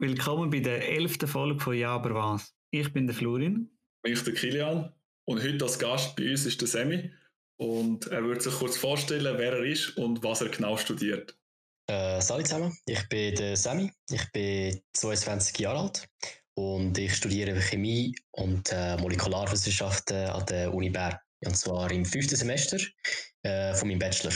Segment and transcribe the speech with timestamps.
[0.00, 2.54] Willkommen bei der elften Folge von Ja, aber was?
[2.70, 3.68] Ich bin der Florin.
[4.04, 7.10] Ich bin der Kilian und heute als Gast bei uns ist der Semi
[7.56, 11.36] und er wird sich kurz vorstellen, wer er ist und was er genau studiert.
[11.90, 16.08] Äh, salut zusammen, ich bin der Semi, ich bin 22 Jahre alt
[16.54, 21.18] und ich studiere Chemie und äh, Molekularwissenschaften an der Uni Bern.
[21.44, 22.78] Und zwar im fünften Semester
[23.42, 24.32] äh, von meinem Bachelor.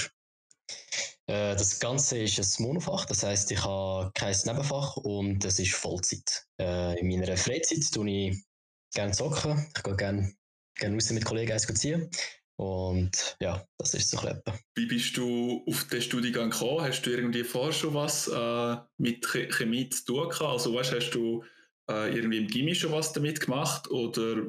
[1.32, 5.72] Äh, das Ganze ist ein Monofach, das heißt, ich habe kein Nebenfach und es ist
[5.72, 6.44] Vollzeit.
[6.60, 8.44] Äh, in meiner Freizeit tue ich
[8.92, 10.34] gerne zocken, ich gehe gerne,
[10.78, 12.10] gerne raus mit Kollegen eins ziehen.
[12.56, 14.58] Und ja, das ist so etwa.
[14.76, 16.82] Wie bist du auf den Studiengang gekommen?
[16.82, 20.42] Hast du irgendwie vorher schon was äh, mit Chemie zu tun gehabt?
[20.42, 21.42] Also weißt, hast du
[21.90, 24.42] äh, irgendwie im Gimmi schon was damit gemacht oder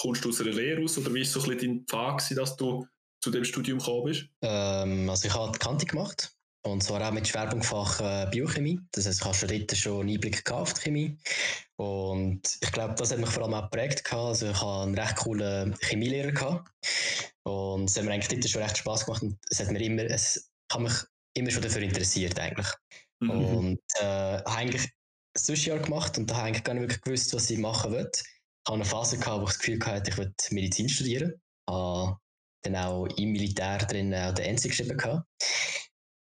[0.00, 2.56] kommst du aus einer Lehre aus oder wie war so ein bisschen dein Pfad, dass
[2.56, 2.86] du
[3.20, 4.26] zu dem Studium gekommen bist?
[4.42, 8.80] Ähm, also ich habe die Kante gemacht und zwar auch mit Schwerpunktfach äh, Biochemie.
[8.92, 11.18] Das heißt, ich habe schon dort schon einen Einblick auf die Chemie.
[11.76, 14.12] Und ich glaube, das hat mich vor allem auch geprägt.
[14.12, 16.70] Also ich habe einen recht coolen Chemielehrer gehabt.
[17.44, 20.04] Und es hat mir eigentlich dort schon recht Spass gemacht und es hat mir immer,
[20.04, 20.92] es hat mich
[21.34, 22.68] immer schon dafür interessiert eigentlich.
[23.20, 23.30] Mhm.
[23.30, 27.00] Und äh, habe eigentlich ein Zwischenjahr gemacht und da habe ich eigentlich gar nicht wirklich
[27.02, 28.10] gewusst, was ich machen will.
[28.12, 28.20] Ich
[28.66, 31.40] hatte eine Phase gehabt, wo ich das Gefühl hatte, ich will Medizin studieren.
[31.70, 32.18] Habe
[32.62, 35.26] dann auch im Militär drin auch den NC geschrieben gehabt.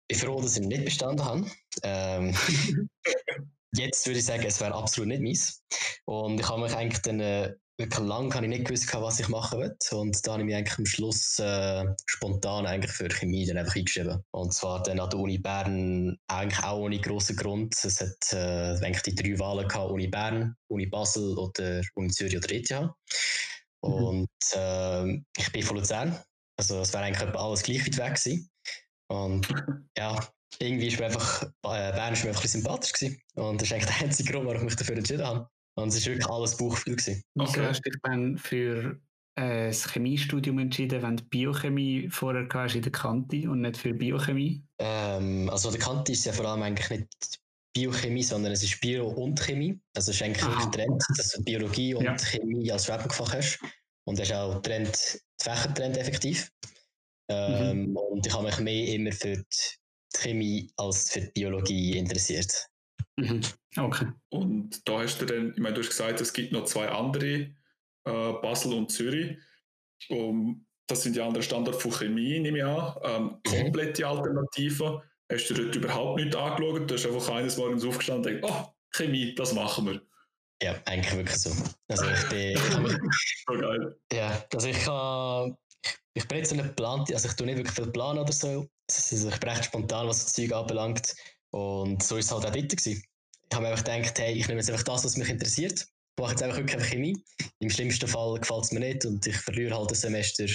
[0.07, 1.45] Ich bin froh, dass ich nicht bestanden habe.
[1.83, 2.35] Ähm,
[3.75, 5.63] jetzt würde ich sagen, es wäre absolut nicht meins.
[6.05, 9.29] Und ich habe mich eigentlich dann äh, wirklich lange habe ich nicht gewusst, was ich
[9.29, 9.75] machen will.
[9.91, 13.75] Und da habe ich mich eigentlich am Schluss äh, spontan eigentlich für Chemie dann einfach
[13.75, 14.23] eingeschrieben.
[14.31, 17.75] Und zwar dann an der Uni Bern eigentlich auch ohne grossen Grund.
[17.83, 22.37] Es hat äh, eigentlich die drei Wahlen gehabt, Uni Bern, Uni Basel oder Uni Zürich
[22.37, 22.71] oder ETH.
[23.83, 23.93] Mhm.
[23.93, 26.17] Und äh, ich bin von Luzern.
[26.57, 28.49] Also es wäre eigentlich alles gleich weit weg gewesen.
[29.09, 29.47] Und
[29.97, 30.19] ja,
[30.59, 33.21] irgendwie ist mir einfach, äh, Bern ist mir einfach ein bisschen sympathisch gewesen.
[33.35, 35.47] Und das ist eigentlich der einzige Grund, warum ich mich dafür entschieden habe.
[35.75, 36.95] Und es war wirklich alles Bauchgefühl.
[36.95, 37.23] Gewesen.
[37.35, 37.67] Wieso okay.
[37.67, 38.99] hast du dich dann für
[39.35, 43.93] äh, das Chemiestudium entschieden, wenn du Biochemie vorher hast in der Kante und nicht für
[43.93, 44.63] Biochemie?
[44.79, 47.39] Ähm, also der Kante ist ja vor allem eigentlich nicht
[47.75, 49.79] Biochemie, sondern es ist Bio und Chemie.
[49.95, 50.43] Also es ist eigentlich.
[50.71, 52.15] Trend, dass du Biologie und ja.
[52.17, 53.59] Chemie als Schwerpunktfach hast.
[54.05, 56.51] Und das ist auch Trend, Fächertrend effektiv.
[57.29, 57.97] Ähm, mhm.
[57.97, 62.67] Und ich habe mich mehr immer für die Chemie als für die Biologie interessiert.
[63.17, 63.41] Mhm.
[63.77, 64.07] Okay.
[64.29, 67.55] Und da hast du dann, ich meine, du hast gesagt, es gibt noch zwei andere,
[68.05, 69.37] äh, Basel und Zürich.
[70.09, 72.95] Um, das sind die anderen Standorte von Chemie, nehme ich an.
[73.03, 73.63] Ähm, mhm.
[73.63, 75.01] komplette Alternativen.
[75.31, 76.89] Hast du dort überhaupt nicht angeschaut?
[76.89, 80.01] Du hast einfach eines Morgens aufgestanden und denkst, oh, Chemie, das machen wir.
[80.63, 81.51] Ja, eigentlich wirklich so.
[81.89, 82.57] Also ich bin.
[83.47, 83.99] so geil.
[84.13, 85.57] Ja, also ich kann.
[86.15, 88.69] Ich bin jetzt so nicht geplant, also ich tue nicht wirklich viel planen oder so.
[88.89, 91.13] Also ich bin recht spontan, was das Zeug anbelangt.
[91.51, 93.03] Und so ist es halt auch dort gewesen.
[93.49, 95.81] Ich habe mir einfach gedacht, hey, ich nehme jetzt einfach das, was mich interessiert.
[95.81, 97.21] Ich mache jetzt einfach wirklich einfach Chemie.
[97.59, 100.45] Im schlimmsten Fall gefällt es mir nicht und ich verliere halt ein Semester.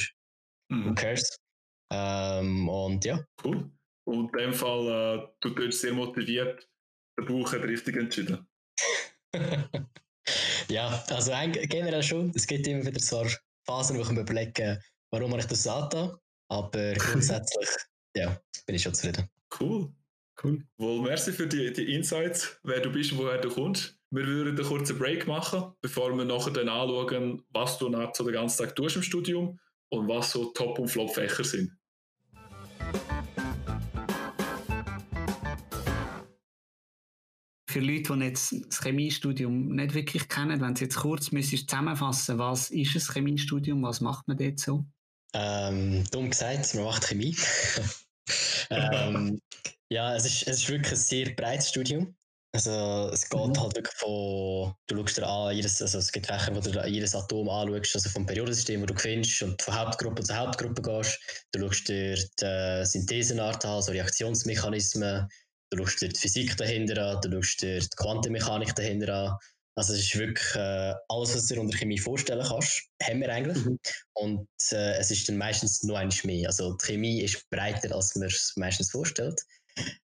[0.71, 0.87] Mhm.
[0.87, 1.39] Who cares?
[1.93, 3.23] Ähm, und ja.
[3.45, 3.71] Cool.
[4.05, 6.67] Und in dem Fall, äh, du bist sehr motiviert.
[7.19, 8.49] Der Buch hat richtig entschieden.
[10.69, 11.33] ja, also
[11.69, 12.33] generell schon.
[12.35, 13.27] Es gibt immer wieder so
[13.67, 14.81] Phasen, wo ich mir überlege,
[15.11, 16.17] warum ich das angetan.
[16.51, 17.69] Aber grundsätzlich,
[18.17, 19.29] ja, bin ich schon zufrieden.
[19.61, 19.93] Cool.
[20.43, 20.65] Cool.
[20.77, 23.99] Wohl, merci für die, die Insights, wer du bist und woher du kommst.
[24.11, 28.25] Wir würden einen kurzen Break machen, bevor wir nachher dann anschauen, was du nach so
[28.25, 29.59] den ganzen Tag tust im Studium
[29.91, 31.78] und was so Top- und Flop-Fächer sind.
[37.79, 42.37] Für Leute, die jetzt das Chemiestudium nicht wirklich kennen, wenn sie jetzt kurz müsstest zusammenfassen,
[42.37, 44.85] was ist ein Chemiestudium, was macht man dort so?
[45.33, 47.37] Ähm, dumm gesagt, man macht Chemie.
[48.71, 49.41] ähm,
[49.91, 52.17] ja, es ist, es ist wirklich ein sehr breites Studium.
[52.53, 53.61] Also es geht mhm.
[53.61, 57.15] halt wirklich von, du schaust dir an, jedes, also es gibt Fächer, wo du jedes
[57.15, 61.21] Atom anschaust, also vom Periodensystem, wo du findest und von Hauptgruppe zu Hauptgruppe gehst.
[61.53, 65.29] Du schaust dir die Synthesenart an, also Reaktionsmechanismen,
[65.71, 69.37] du schaust dir die Physik dahinter an, du schaust dir die Quantenmechanik dahinter an.
[69.77, 73.33] Also es ist wirklich äh, alles, was du dir unter Chemie vorstellen kannst, haben wir
[73.33, 73.65] eigentlich.
[73.65, 73.79] Mhm.
[74.15, 76.49] Und äh, es ist dann meistens nur eines mehr.
[76.49, 79.41] Also die Chemie ist breiter, als man es meistens vorstellt.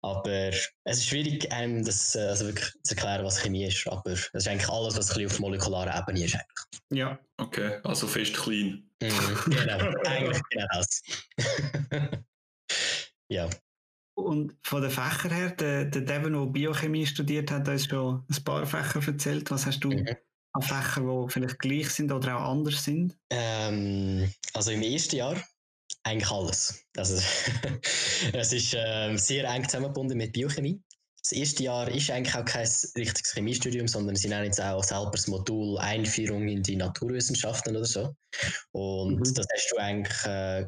[0.02, 3.88] Aber es ist schwierig, einem das äh, also wirklich zu erklären, was Chemie ist.
[3.88, 6.34] Aber es ist eigentlich alles, was ein auf molekularer Ebene ist.
[6.34, 6.82] Eigentlich.
[6.92, 7.80] Ja, okay.
[7.82, 8.88] Also fest clean.
[9.02, 11.02] Mhm, genau, eigentlich genau das.
[13.28, 13.50] ja.
[14.16, 18.24] Und von den Fächern her, der, der Devin, der Biochemie studiert hat, hat uns schon
[18.28, 19.50] ein paar Fächer erzählt.
[19.50, 20.08] Was hast du mhm.
[20.52, 23.14] an Fächern, die vielleicht gleich sind oder auch anders sind?
[23.28, 25.36] Ähm, also im ersten Jahr
[26.04, 26.82] eigentlich alles.
[26.96, 27.22] Also,
[28.32, 30.80] es ist äh, sehr eng zusammengebunden mit Biochemie.
[31.20, 35.10] das erste Jahr ist eigentlich auch kein richtiges Chemiestudium, sondern sie nennen jetzt auch selber
[35.12, 38.14] das Modul Einführung in die Naturwissenschaften oder so.
[38.72, 39.34] Und mhm.
[39.34, 40.66] das hast du eigentlich äh,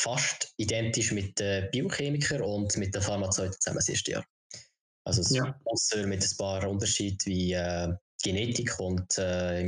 [0.00, 4.24] fast identisch mit den Biochemikern und mit den Pharmazeuten zusammen das erste Jahr.
[5.06, 5.58] Also ja.
[5.64, 9.66] außer mit ein paar Unterschieden wie äh, Genetik und äh,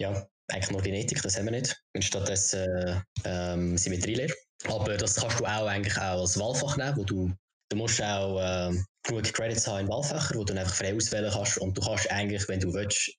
[0.00, 1.80] ja, eigentlich nur Genetik, das haben wir nicht.
[1.94, 4.34] Und stattdessen äh, ähm, Symmetrielehre.
[4.64, 7.32] Aber das kannst du auch eigentlich auch als Wahlfach nehmen, wo du,
[7.70, 11.58] du musst auch äh, genug Credits haben in Wahlfächer, wo du einfach frei auswählen kannst
[11.58, 13.10] und du kannst eigentlich, wenn du willst,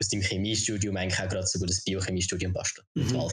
[0.00, 2.86] aus deinem Chemiestudium eigentlich auch gerade so gut das Biochemiestudium basteln.
[2.94, 3.30] Mhm.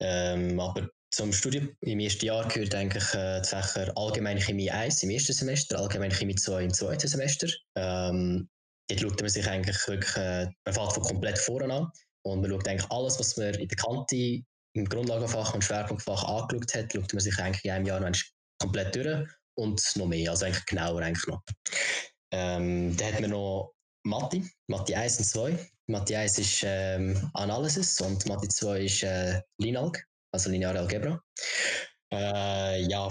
[0.00, 5.02] Ähm, aber zum Studium im ersten Jahr gehört eigentlich äh, die Fächer Allgemeine Chemie 1
[5.02, 7.48] im ersten Semester, Allgemeine Chemie 2 im zweiten Semester.
[7.74, 8.50] Ähm,
[8.90, 11.90] dort schaut man sich eigentlich wirklich, äh, man fängt von komplett vorne an
[12.26, 14.42] und man schaut eigentlich alles, was man in der Kante
[14.74, 18.12] im Grundlagenfach und Schwerpunktfach angeschaut hat, schaut man sich eigentlich in einem Jahr noch
[18.60, 21.40] komplett durch und noch mehr, also eigentlich genauer eigentlich noch.
[22.30, 23.72] Ähm, dann hat man noch
[24.04, 25.70] Mathe, Mathe 1 und 2.
[25.86, 31.22] Mathe 1 ist ähm, Analysis und Mathe 2 ist äh, Linalg, also lineare Algebra.
[32.12, 33.08] Äh, ja,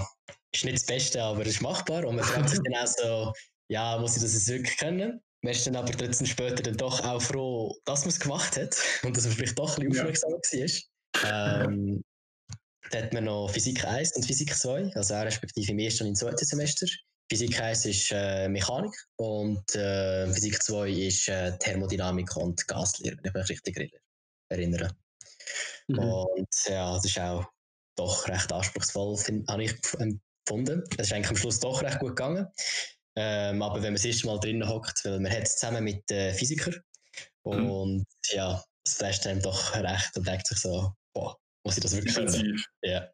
[0.53, 3.33] ist nicht das Beste, aber es ist machbar und man fragt sich dann auch so,
[3.69, 5.21] ja, muss ich das jetzt wirklich können?
[5.43, 8.75] Man ist dann aber trotzdem später dann doch auch froh, dass man es gemacht hat
[9.03, 11.31] und dass man vielleicht doch ein bisschen aufmerksam ja.
[11.31, 11.65] war.
[11.65, 12.03] Ähm,
[12.91, 16.09] dann hat man noch Physik 1 und Physik 2, also auch respektive im ersten und
[16.09, 16.85] im zweiten Semester.
[17.31, 23.31] Physik 1 ist äh, Mechanik und äh, Physik 2 ist äh, Thermodynamik und Gaslehre, wenn
[23.31, 23.99] ich mich richtig
[24.49, 24.95] erinnere.
[25.87, 25.99] Mhm.
[25.99, 27.45] Und ja, das ist auch
[27.97, 30.83] doch recht anspruchsvoll, habe ich empfunden.
[30.97, 32.47] Es ist eigentlich am Schluss doch recht gut gegangen.
[33.17, 36.09] Ähm, aber wenn man das erste Mal drinnen hockt, weil man hat es zusammen mit
[36.11, 36.75] äh, Physikern
[37.45, 37.71] mhm.
[37.71, 41.95] und ja, das flasht einem doch recht und denkt sich so, boah, muss ich das
[41.95, 42.61] wirklich können?
[42.83, 43.09] Ja.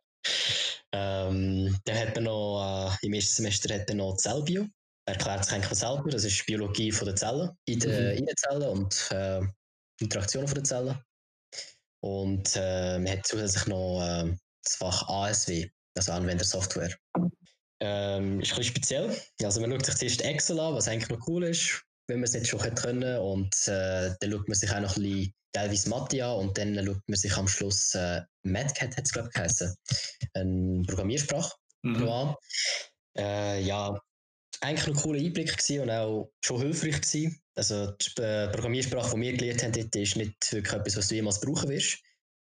[0.94, 4.66] Ähm, dann hat man noch, äh, im ersten Semester hat man noch Zellbio.
[5.08, 8.18] Erklärt sich eigentlich selber, das ist Biologie von der Zellen, in, de, mhm.
[8.20, 9.42] in den Zellen und äh,
[10.00, 11.00] Interaktionen von den Zellen.
[12.04, 16.96] Und äh, man hat zusätzlich noch äh, das Fach ASW, also Anwendersoftware.
[17.80, 19.18] Ähm, ist ein bisschen speziell.
[19.44, 22.34] Also man schaut sich zuerst Excel an, was eigentlich noch cool ist, wenn man es
[22.34, 23.18] nicht schon können.
[23.20, 26.76] Und äh, dann schaut man sich auch noch ein bisschen teilweise Mathe an und dann
[26.76, 29.76] schaut man sich am Schluss äh, MATCAT, hat es glaube ich geheißen,
[30.34, 32.08] eine Programmiersprache mhm.
[32.08, 32.36] an.
[33.18, 34.00] Äh, ja,
[34.62, 37.41] eigentlich noch ein cooler Einblick gewesen und auch schon hilfreich gewesen.
[37.56, 41.16] Also die äh, Programmiersprache, die wir gelernt haben, dort ist nicht wirklich etwas, was du
[41.16, 42.00] jemals brauchen wirst.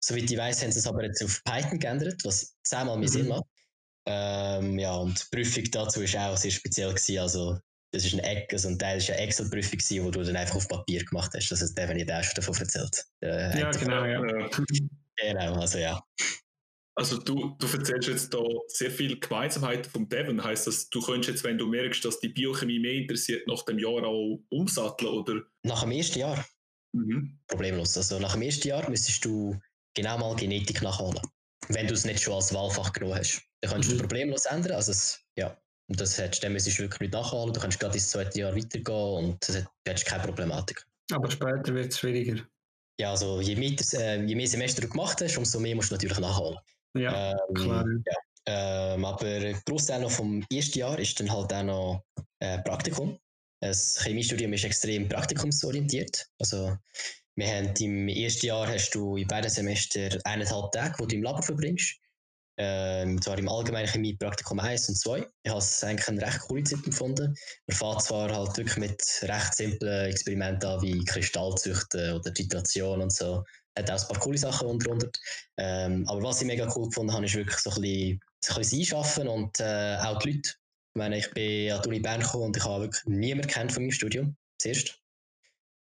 [0.02, 3.12] Soweit ich weiß, haben sie es aber jetzt auf Python geändert, was zehnmal mehr mhm.
[3.12, 3.44] Sinn macht.
[4.06, 6.90] Ähm, ja, und die Prüfung dazu war auch sehr speziell.
[6.90, 7.18] Gewesen.
[7.18, 7.58] Also,
[7.92, 10.68] das ist ein, Eck, also ein Teil ist eine Excel-Prüfung, die du dann einfach auf
[10.68, 11.50] Papier gemacht hast.
[11.50, 13.04] Das hat Devin ja schon davon erzählt.
[13.22, 14.48] Äh, ja, genau, ja.
[15.16, 16.00] Genau, also ja.
[17.00, 20.44] Also du, du erzählst jetzt da sehr viel Gemeinsamkeiten vom Devon.
[20.44, 23.78] Heißt das, du könntest jetzt, wenn du merkst, dass die Biochemie mehr interessiert, nach dem
[23.78, 25.40] Jahr auch umsatteln, oder?
[25.62, 26.44] Nach dem ersten Jahr?
[26.92, 27.38] Mhm.
[27.46, 27.96] Problemlos.
[27.96, 29.58] Also nach dem ersten Jahr müsstest du
[29.94, 31.22] genau mal Genetik nachholen.
[31.68, 33.40] Wenn du es nicht schon als Wahlfach genommen hast.
[33.62, 33.94] Dann kannst mhm.
[33.94, 34.72] du problemlos ändern.
[34.72, 35.56] Also es, ja,
[35.88, 37.54] und das hättest, dann müsstest du wirklich nicht nachholen.
[37.54, 40.86] Du kannst gerade ins zweite Jahr weitergehen und das hättest keine Problematik.
[41.12, 42.46] Aber später wird es schwieriger.
[43.00, 45.94] Ja, also je mehr, äh, je mehr Semester du gemacht hast, umso mehr musst du
[45.94, 46.58] natürlich nachholen.
[46.94, 47.84] Ja, ähm, klar.
[48.06, 48.14] Ja.
[48.46, 52.04] Ähm, aber Großteil noch vom ersten Jahr ist dann halt auch noch
[52.40, 53.18] äh, Praktikum.
[53.62, 56.26] Das Chemiestudium ist extrem praktikumsorientiert.
[56.38, 56.76] Also
[57.36, 61.22] wir haben im ersten Jahr hast du in beiden Semestern eineinhalb Tage, wo du im
[61.22, 61.96] Labor verbringst.
[62.62, 65.26] Ähm, zwar im allgemeinen Chemie Praktikum 1 und 2.
[65.44, 67.34] Ich habe es eigentlich eine recht coole Zeit empfunden.
[67.66, 73.12] Man fährt zwar halt wirklich mit recht simplen Experimenten an, wie Kristallzüchten oder Titration und
[73.12, 73.44] so.
[73.78, 74.96] Hat auch ein paar coole Sachen unter.
[75.56, 78.58] Ähm, aber was ich mega cool gefunden habe, ist wirklich so ein bisschen, so ein
[78.58, 80.50] bisschen einschaffen und äh, auch die Leute.
[80.92, 83.72] Ich meine, ich bin an die Uni Bern gekommen und ich habe wirklich niemanden kennt
[83.72, 84.98] von meinem Studium, zuerst.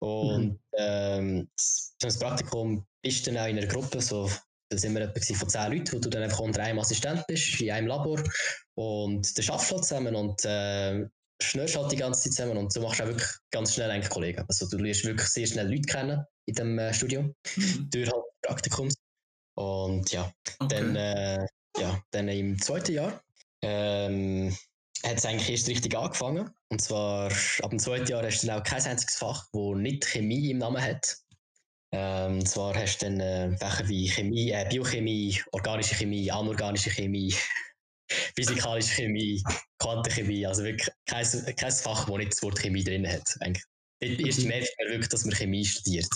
[0.01, 0.59] Und mhm.
[0.77, 4.31] ähm, das Praktikum bist dann auch in einer Gruppe, so,
[4.69, 7.61] da sind wir etwa von zehn Leuten, wo du dann einfach unter einem Assistent bist,
[7.61, 8.23] in einem Labor
[8.75, 11.07] und dann schaffst du zusammen und äh,
[11.43, 14.11] schnürst halt die ganze Zeit zusammen und so machst du auch wirklich ganz schnell eigentlich
[14.11, 14.45] Kollegen.
[14.49, 17.91] Also du lernst wirklich sehr schnell Leute kennen in dem äh, Studium, mhm.
[17.91, 18.95] durch halt Praktikums.
[19.59, 20.69] Und ja, okay.
[20.69, 21.47] dann, äh,
[21.79, 23.21] ja, dann im zweiten Jahr
[23.63, 24.57] ähm,
[25.05, 26.51] hat es eigentlich erst richtig angefangen.
[26.69, 27.31] Und zwar
[27.63, 30.59] ab dem zweiten Jahr hast du dann auch kein einziges Fach, wo nicht Chemie im
[30.59, 31.17] Namen hat.
[31.93, 36.91] Ähm, und zwar hast du dann äh, Fächer wie Chemie, äh, Biochemie, organische Chemie, anorganische
[36.91, 37.35] Chemie,
[38.35, 39.43] physikalische Chemie,
[39.79, 43.37] Quantenchemie, also wirklich kein, kein Fach, wo nicht das Wort Chemie drin hat.
[43.41, 43.65] Eigentlich.
[44.01, 46.09] Dort erst merkt man wirklich, dass man Chemie studiert.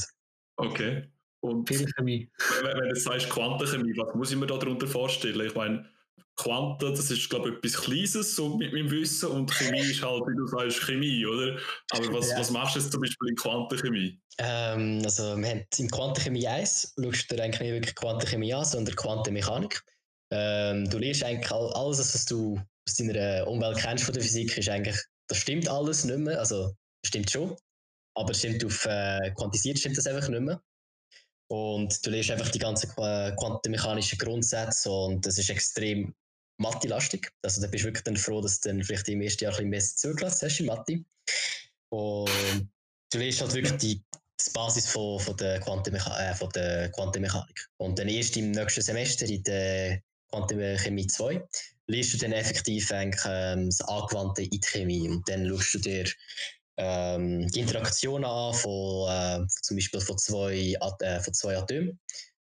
[0.56, 1.08] Okay.
[1.40, 2.30] Und Viel Chemie.
[2.62, 5.46] Wenn, wenn du sagst Quantenchemie, was muss ich mir darunter vorstellen?
[5.46, 5.88] Ich meine,
[6.36, 10.22] Quanten, das ist, glaube ich, etwas Kleines, so mit meinem Wissen, und Chemie ist halt,
[10.26, 11.58] wie du sagst, Chemie, oder?
[11.90, 12.38] Aber was, ja.
[12.38, 14.20] was machst du jetzt zum Beispiel in Quantenchemie?
[14.38, 18.96] Ähm, also, wir haben in Quantenchemie 1, schaust du eigentlich nicht wirklich Quantenchemie an, sondern
[18.96, 19.82] Quantenmechanik.
[20.32, 24.68] Ähm, du lernst eigentlich alles, was du aus deiner Umwelt kennst von der Physik, ist
[24.68, 24.96] eigentlich,
[25.28, 27.56] das stimmt alles nicht mehr, also, stimmt schon,
[28.16, 30.62] aber stimmt auf äh, quantisiert stimmt das einfach nicht mehr.
[31.50, 36.14] Und du lernst einfach die ganzen quantenmechanischen Grundsätze und das ist extrem
[36.60, 37.32] Mathe-lastig.
[37.42, 39.70] Also da bist du wirklich dann froh, dass du dann vielleicht im ersten Jahr ein
[39.70, 41.04] bisschen mehr zugelassen hast in Mathe.
[41.92, 42.70] Und
[43.10, 47.68] du lernst halt wirklich die, die Basis von, von, der äh, von der Quantenmechanik.
[47.78, 51.42] Und dann erst im nächsten Semester in der Quantenchemie 2
[51.86, 55.08] lernst du dann effektiv eigentlich, ähm, das Angewandte in die Chemie.
[55.08, 56.04] Und dann schaust du dir
[56.76, 61.98] ähm, die Interaktion an von äh, zum Beispiel von zwei, äh, von zwei Atomen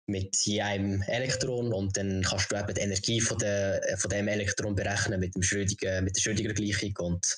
[0.09, 4.27] mit je einem Elektron und dann kannst du eben die Energie von, der, von dem
[4.27, 7.37] Elektron berechnen mit, dem Schrödinger, mit der Schrödinger-Gleichung und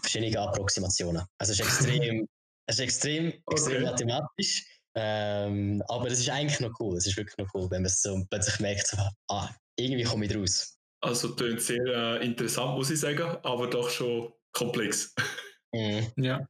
[0.00, 1.24] verschiedene Approximationen.
[1.38, 2.28] Also es ist extrem,
[2.66, 3.54] es ist extrem, okay.
[3.54, 6.96] extrem mathematisch, ähm, aber es ist eigentlich noch cool.
[6.96, 8.96] Es ist wirklich noch cool, wenn man so plötzlich merkt, so,
[9.28, 10.78] ah, irgendwie komme ich raus.
[11.00, 15.14] Also klingt sehr äh, interessant, muss ich sagen, aber doch schon komplex.
[15.74, 16.12] Mhm.
[16.18, 16.46] Ja.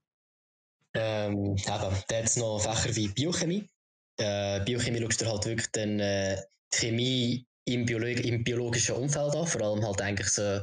[0.95, 3.71] Ähm, eben, da hat es noch Fächer wie Biochemie.
[4.19, 6.43] Äh, Biochemie schaust du halt wirklich dann äh,
[6.75, 10.61] Chemie im, Biolog im biologischen Umfeld an, vor allem halt eigentlich so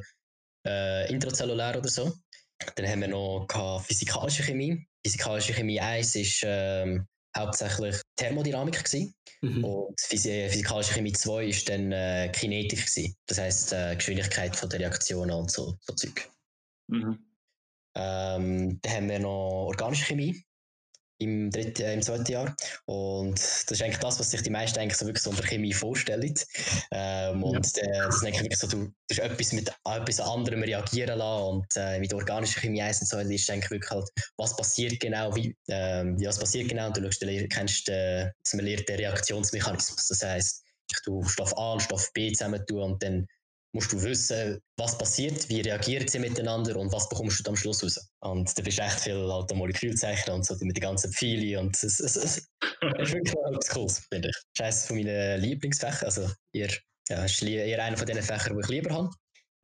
[0.68, 2.14] äh, intrazellulär oder so.
[2.76, 3.48] Dann haben wir noch
[3.86, 4.86] physikalische Chemie.
[5.06, 9.14] Physikalische Chemie 1 ist ähm, hauptsächlich Thermodynamik gewesen.
[9.42, 9.64] Mhm.
[9.64, 13.16] und physikalische Chemie 2 ist dann äh, Kinetik gewesen.
[13.26, 16.30] Das heißt äh, Geschwindigkeit von der Reaktionen und so, so Zeug.
[16.88, 17.20] Mhm.
[17.96, 20.44] Ähm, dann haben wir noch organische Chemie
[21.20, 22.56] im, dritten, äh, im zweiten Jahr.
[22.86, 25.74] Und das ist eigentlich das, was sich die meisten eigentlich so wirklich so unter Chemie
[25.74, 26.34] vorstellen.
[26.92, 27.84] Ähm, und ja.
[27.84, 31.68] äh, das ist eigentlich wirklich so, du, du etwas mit etwas anderem reagieren lassen und
[31.76, 35.56] äh, mit organischer Chemie 1 und so ist eigentlich wirklich halt, was passiert genau, wie,
[35.68, 36.88] ähm, wie was passiert genau.
[36.88, 40.08] Und du schaust, du kennst, äh, man lernt den Reaktionsmechanismus.
[40.08, 43.28] Das heisst, ich tue Stoff A und Stoff B zusammen tun und dann
[43.74, 47.84] musst du wissen, was passiert, wie reagieren sie miteinander und was bekommst du am Schluss
[47.84, 48.10] raus.
[48.22, 51.76] Und da bist du echt viel halt Molekülzeichner und so mit den ganzen Pfeilen und
[51.76, 52.50] es, es, es, ist
[53.14, 54.36] wirklich etwas Cooles, finde ich.
[54.36, 56.72] Das ist eines von meinen Lieblingsfächern, also eher,
[57.10, 59.10] ja, ist eher einer von den Fächern, die ich lieber habe.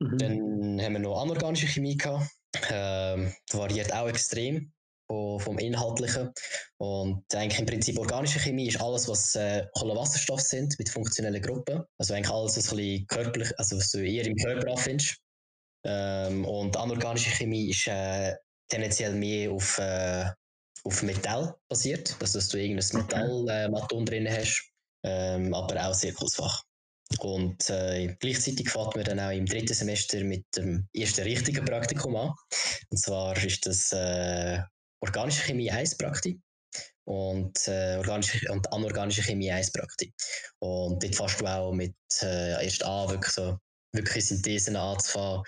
[0.00, 0.18] Mhm.
[0.18, 2.30] Dann haben wir noch anorganische Chemie gehabt.
[2.70, 4.72] Ähm, das variiert auch extrem
[5.06, 6.32] vom, vom Inhaltlichen.
[6.78, 11.82] Und eigentlich im Prinzip organische Chemie ist alles, was äh, Kohlenwasserstoffe sind mit funktionellen Gruppen.
[11.98, 15.16] Also eigentlich alles, was ein bisschen körperlich, also was du eher im Körper anfindest.
[15.84, 18.34] Ähm, und anorganische Chemie ist äh,
[18.68, 20.26] tendenziell mehr auf, äh,
[20.84, 24.68] auf Metall basiert, also dass du irgendein Metallmaton äh, drin hast,
[25.04, 26.64] ähm, aber auch sehr cooles Fach.
[27.20, 32.16] Und äh, gleichzeitig fährt man dann auch im dritten Semester mit dem ersten richtigen Praktikum
[32.16, 32.32] an.
[32.90, 34.60] Und zwar ist das äh,
[35.08, 36.38] organische Chemie 1 Praktik
[37.06, 40.12] und, äh, organische und anorganische Chemie 1 Praktik.
[40.60, 43.58] Und dort fährst du auch mit äh, erst an, wirklich so
[43.92, 45.42] wirklich Synthesen anzufangen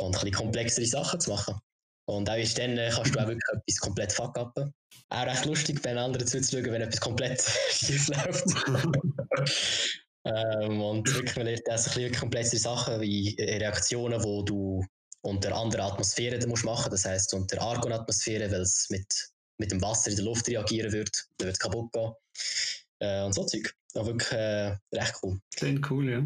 [0.00, 1.58] und ein bisschen komplexere Sachen zu machen.
[2.08, 4.72] Und auch ist dann äh, kannst du auch wirklich etwas komplett fuck upen.
[5.10, 8.46] Auch recht lustig, bei anderen zuzuschauen, wenn etwas komplett schief läuft.
[10.24, 14.84] ähm, und wirklich, man lernt auch ein bisschen komplexere Sachen wie Reaktionen, wo du
[15.22, 20.10] unter anderer Atmosphäre musst machen Das heißt unter Argonatmosphäre, weil es mit, mit dem Wasser
[20.10, 22.12] in der Luft reagieren wird, dann wird es kaputt gehen.
[23.00, 23.74] Äh, und so Zeug.
[23.94, 25.40] Aber wirklich äh, recht cool.
[25.56, 26.22] Klingt cool, ja.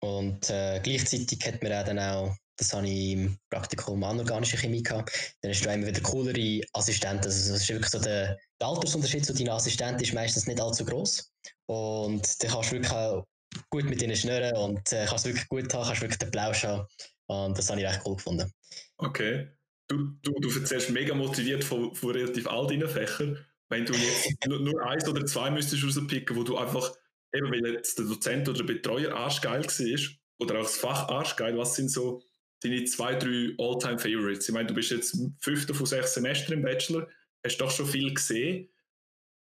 [0.00, 4.82] Und äh, gleichzeitig hat man auch dann auch, das habe ich im Praktikum anorganische Chemie
[4.82, 7.24] gehabt, dann hast du immer wieder coolere Assistenten.
[7.24, 10.84] Also das ist wirklich so der, der Altersunterschied zu deinem Assistent ist meistens nicht allzu
[10.84, 11.32] groß.
[11.66, 13.24] Und dann kannst du wirklich auch
[13.70, 16.86] gut mit ihnen schnurren und äh, kannst wirklich gut haben, kannst wirklich den Plausch haben.
[17.26, 18.52] Und das habe ich recht cool gefunden.
[18.96, 19.48] Okay.
[19.88, 23.44] Du, du, du erzählst mega motiviert von, von relativ all deinen Fächern.
[23.68, 26.94] Wenn du jetzt nur, nur eins oder zwei müsstest rauspicken, wo du einfach,
[27.32, 31.56] eben weil jetzt der Dozent oder der Betreuer arschgeil war, oder auch das Fach arschgeil,
[31.56, 32.22] was sind so
[32.62, 34.48] deine zwei, drei All-Time-Favorites?
[34.48, 37.08] Ich meine, du bist jetzt fünfter von sechs Semestern im Bachelor,
[37.44, 38.68] hast doch schon viel gesehen.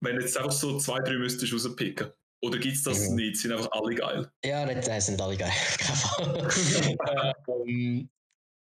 [0.00, 2.10] Wenn jetzt einfach so zwei, drei müsstest rauspicken.
[2.42, 3.16] Oder gibt es das mhm.
[3.16, 3.36] nicht?
[3.36, 4.30] Sind einfach alle geil?
[4.44, 5.52] Ja, nicht, äh, sind alle geil.
[7.48, 8.10] ähm,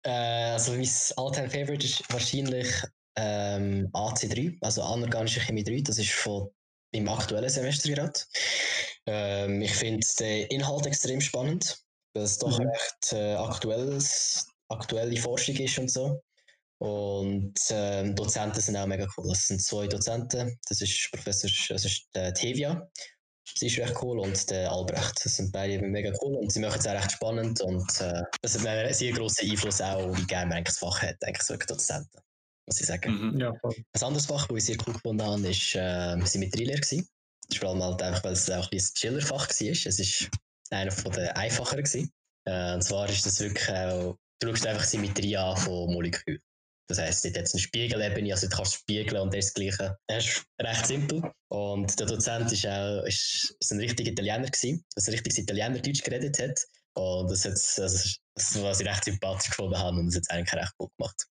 [0.04, 2.68] äh, also mein All-Time Favorite ist wahrscheinlich
[3.16, 5.82] ähm, AC3, also anorganische Chemie 3.
[5.82, 6.50] Das ist von
[6.92, 8.18] meinem aktuellen Semester gerade.
[9.06, 11.78] Ähm, ich finde den Inhalt extrem spannend,
[12.14, 12.66] weil es doch mhm.
[12.66, 16.20] recht äh, aktuelles, aktuelle Forschung ist und so.
[16.78, 19.28] Und ähm, Dozenten sind auch mega cool.
[19.28, 20.58] Das sind zwei Dozenten.
[20.66, 22.88] Das ist Professor, das ist äh, Tevia
[23.54, 25.24] Sie ist recht cool und der Albrecht.
[25.24, 28.58] Das sind beide mega cool und sie machen es auch recht spannend und äh, das
[28.58, 31.56] hat einen sehr grossen Einfluss auch, wie gerne man eigentlich das Fach hat, eigentlich so
[31.56, 32.20] Dozenten,
[32.66, 33.12] muss ich sagen.
[33.12, 33.40] Mhm.
[33.40, 33.74] Ja, voll.
[33.76, 37.08] Ein anderes Fach, das ich sehr cool gefunden habe, ist äh, Symmetrielehre gewesen.
[37.48, 39.70] Das ist vor allem halt einfach, weil es auch ein Chillerfach war.
[39.70, 40.30] Es ist
[40.70, 42.12] einer von den einfacheren gewesen.
[42.46, 46.40] Äh, und zwar ist das wirklich auch, du schaust einfach Symmetrie an von Molekülen.
[46.90, 49.96] Das heisst, nicht jetzt eine Spiegelebene, also du kannst spiegeln und das Gleiche.
[50.08, 51.22] Das ist recht simpel.
[51.48, 55.78] Und der Dozent ist auch ist, ist ein richtiger Italiener gewesen, was ein richtiges Italiener
[55.78, 56.58] Deutsch geredet hat.
[56.96, 60.30] Und das, hat, also, das was ich recht sympathisch gefunden habe und das hat es
[60.30, 61.26] eigentlich recht gut gemacht.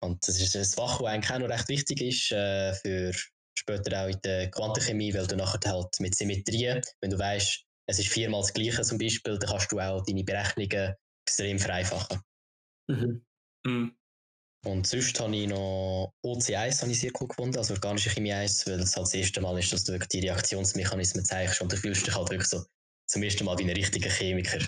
[0.00, 3.12] Und das ist ein Fach, das eigentlich auch noch recht wichtig ist äh, für
[3.58, 7.98] später auch in der Quantenchemie, weil du nachher halt mit Symmetrien, wenn du weißt, es
[7.98, 10.94] ist viermal das Gleiche zum Beispiel, dann kannst du auch deine Berechnungen
[11.26, 12.20] extrem vereinfachen.
[12.88, 13.24] Mhm.
[13.66, 13.99] Mhm.
[14.66, 18.66] Und sonst habe ich noch OC1 habe ich sehr cool gefunden, also organische Chemie 1,
[18.66, 21.76] weil es halt das erste Mal ist, dass du wirklich die Reaktionsmechanismen zeigst und du
[21.76, 22.62] fühlst dich halt wirklich so
[23.06, 24.58] zum ersten Mal wie ein richtiger Chemiker.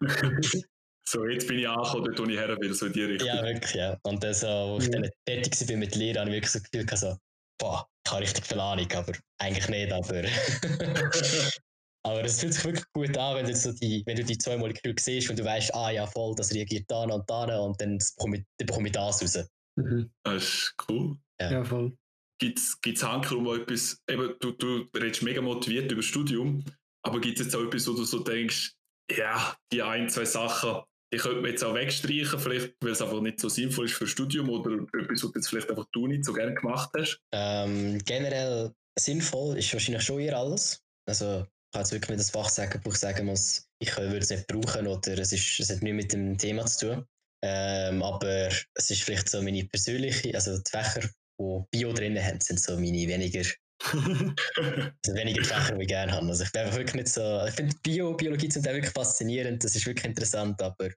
[1.06, 3.28] so, jetzt bin ich angekommen, dort wo ich her will, so in die Richtung.
[3.28, 3.98] Ja, wirklich, ja.
[4.02, 6.60] Und dann so, wo ich dann fertig war mit der Lehre, habe ich wirklich so
[6.60, 7.16] gefühlt, so,
[7.58, 10.22] boah, ich habe richtig viel Ahnung, aber eigentlich nicht, aber
[12.04, 14.56] Aber es fühlt sich wirklich gut an, wenn du, so die, wenn du die zwei
[14.56, 17.98] Moleküle siehst und du weißt, ah ja, voll, das reagiert da und da und dann
[17.98, 19.48] bekomme ich, bekomme ich das raus.
[19.76, 20.10] Mhm.
[20.22, 21.16] Das ist cool.
[21.40, 21.96] Ja, ja voll.
[22.40, 26.64] Gibt es Hanker um etwas, eben, du, du redest mega motiviert über das Studium,
[27.04, 28.74] aber gibt es jetzt auch etwas, wo du so denkst,
[29.10, 33.20] ja, die ein, zwei Sachen, die könnte man jetzt auch wegstreichen, vielleicht, weil es einfach
[33.20, 36.06] nicht so sinnvoll ist für das Studium oder etwas, was du jetzt vielleicht einfach du
[36.06, 37.20] nicht so gerne gemacht hast?
[37.32, 40.82] Ähm, generell sinnvoll ist wahrscheinlich schon eher alles.
[41.06, 44.18] Also ich kann jetzt wirklich nicht das Fach sagen, wo ich sagen muss, ich würde
[44.18, 47.06] es nicht brauchen oder es, ist, es hat nichts mit dem Thema zu tun.
[47.44, 51.08] Ähm, aber es ist vielleicht so meine persönliche, also die Fächer,
[51.38, 53.42] die Bio drin haben, sind so meine weniger,
[53.84, 56.26] also weniger Fächer, die ich gerne habe.
[56.26, 59.62] Also ich bin einfach wirklich nicht so, ich finde Bio, Biologie sind auch wirklich faszinierend,
[59.62, 60.88] das ist wirklich interessant, aber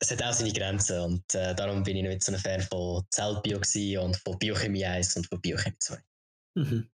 [0.00, 3.04] es hat auch seine Grenzen und äh, darum bin ich nicht so ein Fan von
[3.10, 3.60] Zellbio
[4.02, 5.98] und von Biochemie 1 und von Biochemie 2.
[6.56, 6.90] Mhm.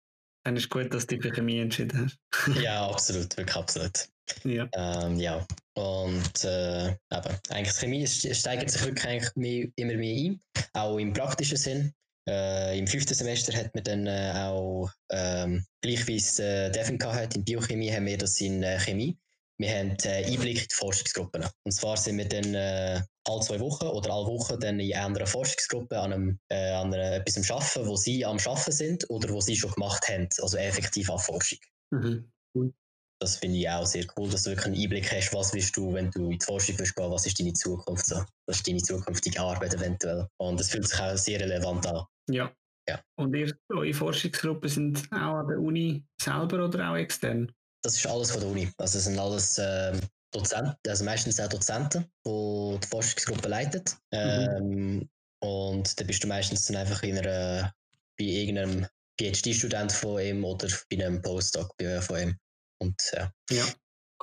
[0.50, 2.58] Dann ist gut, dass du dich für Chemie entschieden hast.
[2.60, 4.10] ja, absolut, wirklich absolut.
[4.44, 4.68] Ja.
[4.74, 5.46] Ähm, ja.
[5.76, 10.42] Und äh, eben, eigentlich Chemie steigert sich wirklich eigentlich mehr, immer mehr ein,
[10.74, 11.94] auch im praktischen Sinn.
[12.28, 17.00] Äh, Im fünften Semester hat man dann äh, auch, ähm, gleich wie es äh, Devin
[17.04, 19.20] hat, in Biochemie haben wir das in äh, Chemie
[19.60, 21.46] wir haben äh, Einblick in die Forschungsgruppen.
[21.66, 25.28] Und zwar sind wir dann äh, alle zwei Wochen oder alle Wochen dann in einer
[25.28, 29.30] Forschungsgruppe an, einem, äh, an einer, etwas am Arbeiten, wo sie am Arbeiten sind oder
[29.30, 31.60] wo sie schon gemacht haben, also effektiv an Forschung.
[31.92, 32.32] Mhm.
[33.22, 35.94] Das finde ich auch sehr cool, dass du wirklich einen Einblick hast, was willst du,
[35.94, 38.24] wenn du in die Forschung willst gehen, was ist deine Zukunft so.
[38.48, 40.26] Was ist deine zukünftige Arbeit eventuell.
[40.38, 42.06] Und das fühlt sich auch sehr relevant an.
[42.30, 42.50] Ja.
[42.88, 43.02] ja.
[43.18, 47.52] Und ihr, eure Forschungsgruppen sind auch an der Uni selber oder auch extern?
[47.84, 48.70] Das ist alles von der Uni.
[48.78, 50.00] Also das sind alles ähm,
[50.32, 53.84] Dozenten, also meistens auch Dozenten, die die Forschungsgruppe leiten.
[54.12, 55.10] Ähm, mhm.
[55.42, 57.74] Und da bist du meistens dann einfach in einer,
[58.18, 58.86] bei irgendeinem
[59.20, 62.38] PhD-Student von ihm oder bei einem Postdoc von ihm.
[62.82, 63.32] Und ja.
[63.50, 63.66] Ja,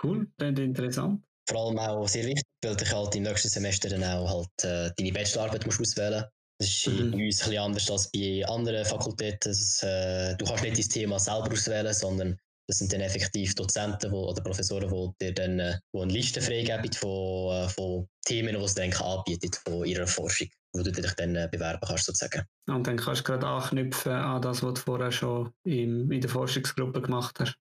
[0.03, 1.23] cool, ist interessant.
[1.49, 4.93] Vor allem auch sehr wichtig, weil du halt im nächsten Semester dann auch halt äh,
[4.97, 6.25] deine Bachelorarbeit musst auswählen
[6.59, 7.11] das ist mhm.
[7.13, 9.53] bei uns ein bisschen anders als bei anderen Fakultäten.
[9.53, 12.39] Das, äh, du kannst nicht dein Thema selber auswählen, sondern
[12.69, 16.41] das sind dann effektiv Dozenten wo, oder Professoren, die dir dann äh, wo eine Liste
[16.41, 21.13] freigeben von, äh, von Themen, die sie dann anbieten von ihrer Forschung, wo du dich
[21.13, 22.43] dann äh, bewerben kannst sozusagen.
[22.69, 27.03] Und dann kannst du gerade anknüpfen an das, was du vorher schon in der Forschungsgruppe
[27.03, 27.57] gemacht hast.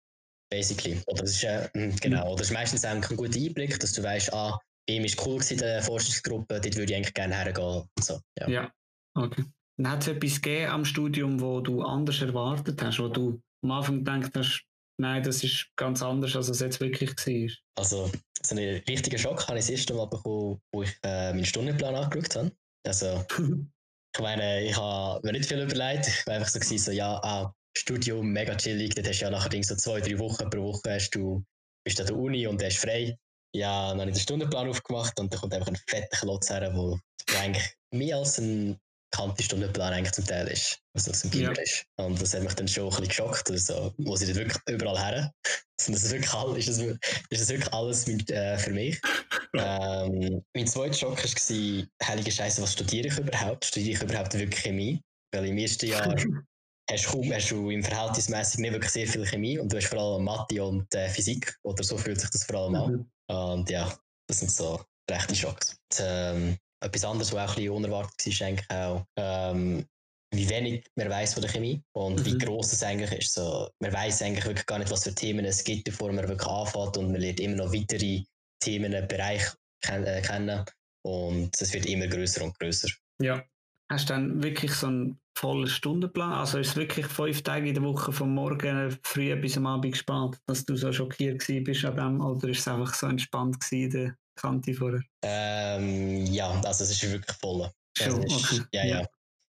[0.50, 1.00] Basically.
[1.06, 2.26] Oder das ist, äh, hm, genau.
[2.26, 5.40] Oder das ist meistens ein guter Einblick, dass du weißt, ah, bei ihm ist cool
[5.48, 7.84] in der Forschungsgruppe, dort würde ich eigentlich gerne hergehen.
[8.00, 8.48] So, ja.
[8.48, 8.72] ja,
[9.14, 9.44] okay.
[9.78, 13.70] Dann hat es etwas gegeben am Studium, wo du anders erwartet hast, wo du am
[13.70, 14.64] Anfang gedacht hast,
[15.02, 17.50] Nein, das ist ganz anders, als es jetzt wirklich war.
[17.76, 21.44] Also, so einen richtigen Schock habe ich das erste Mal bekommen, wo ich äh, meinen
[21.44, 22.52] Stundenplan angeschaut habe.
[22.86, 23.26] Also,
[24.14, 26.06] ich meine, ich habe mir nicht viel überlegt.
[26.06, 28.94] Ich war einfach so, gewesen, so ja, ah, Studium, mega chillig.
[28.94, 31.42] Dort hast du ja nachher so zwei, drei Wochen pro Woche hast du,
[31.84, 33.18] bist du an der Uni und der ist frei.
[33.56, 36.60] Ja, dann habe ich den Stundenplan aufgemacht und da kommt einfach ein fetter Klotz her,
[36.60, 38.78] der eigentlich mehr als ein
[39.12, 41.62] bekannte Stundenplan eigentlich zum Teil ist, was das ein Beamer ja.
[41.62, 41.84] ist.
[41.96, 45.32] Und das hat mich dann schon ein bisschen geschockt, also, wo sie wirklich überall her.
[45.80, 49.00] Also, das ist, wirklich all, ist, das, ist das wirklich alles mit, äh, für mich.
[49.54, 53.64] ähm, mein zweiter Schock war, heilige Scheiße, was studiere ich überhaupt?
[53.64, 55.02] Studiere ich überhaupt wirklich Chemie?
[55.32, 56.06] Weil im ersten Jahr
[56.90, 59.98] hast, kaum, hast du im Verhältnismäßig nicht wirklich sehr viel Chemie und du hast vor
[59.98, 62.92] allem Mathe und äh, Physik, oder so fühlt sich das vor allem an.
[62.92, 63.34] Mhm.
[63.34, 63.92] Und ja,
[64.28, 65.70] das sind so rechte Schocks.
[65.90, 69.86] Und, ähm, etwas anderes, was auch ein bisschen unerwartet war, ist eigentlich auch, ähm,
[70.34, 72.24] wie wenig man weiß von der Chemie und mhm.
[72.24, 73.34] wie groß es eigentlich ist.
[73.34, 76.48] So, man weiß eigentlich wirklich gar nicht, was für Themen es gibt, bevor man wirklich
[76.48, 78.22] anfängt und man lernt immer noch weitere
[78.62, 79.52] Themen, Bereiche
[79.88, 80.64] äh, kennen
[81.04, 82.88] und es wird immer größer und größer.
[83.20, 83.44] Ja.
[83.90, 86.32] Hast du dann wirklich so einen vollen Stundenplan?
[86.32, 89.92] Also ist es wirklich fünf Tage in der Woche vom Morgen früh bis am Abend
[89.92, 94.16] gespannt, dass du so schockiert bist an dem, oder ist es einfach so entspannt gewesen,
[94.36, 95.02] der Kante vorher?
[95.22, 97.70] Ähm, ja, also es ist wirklich voll.
[97.96, 98.66] Schon, ist, okay.
[98.72, 99.06] ja, ja.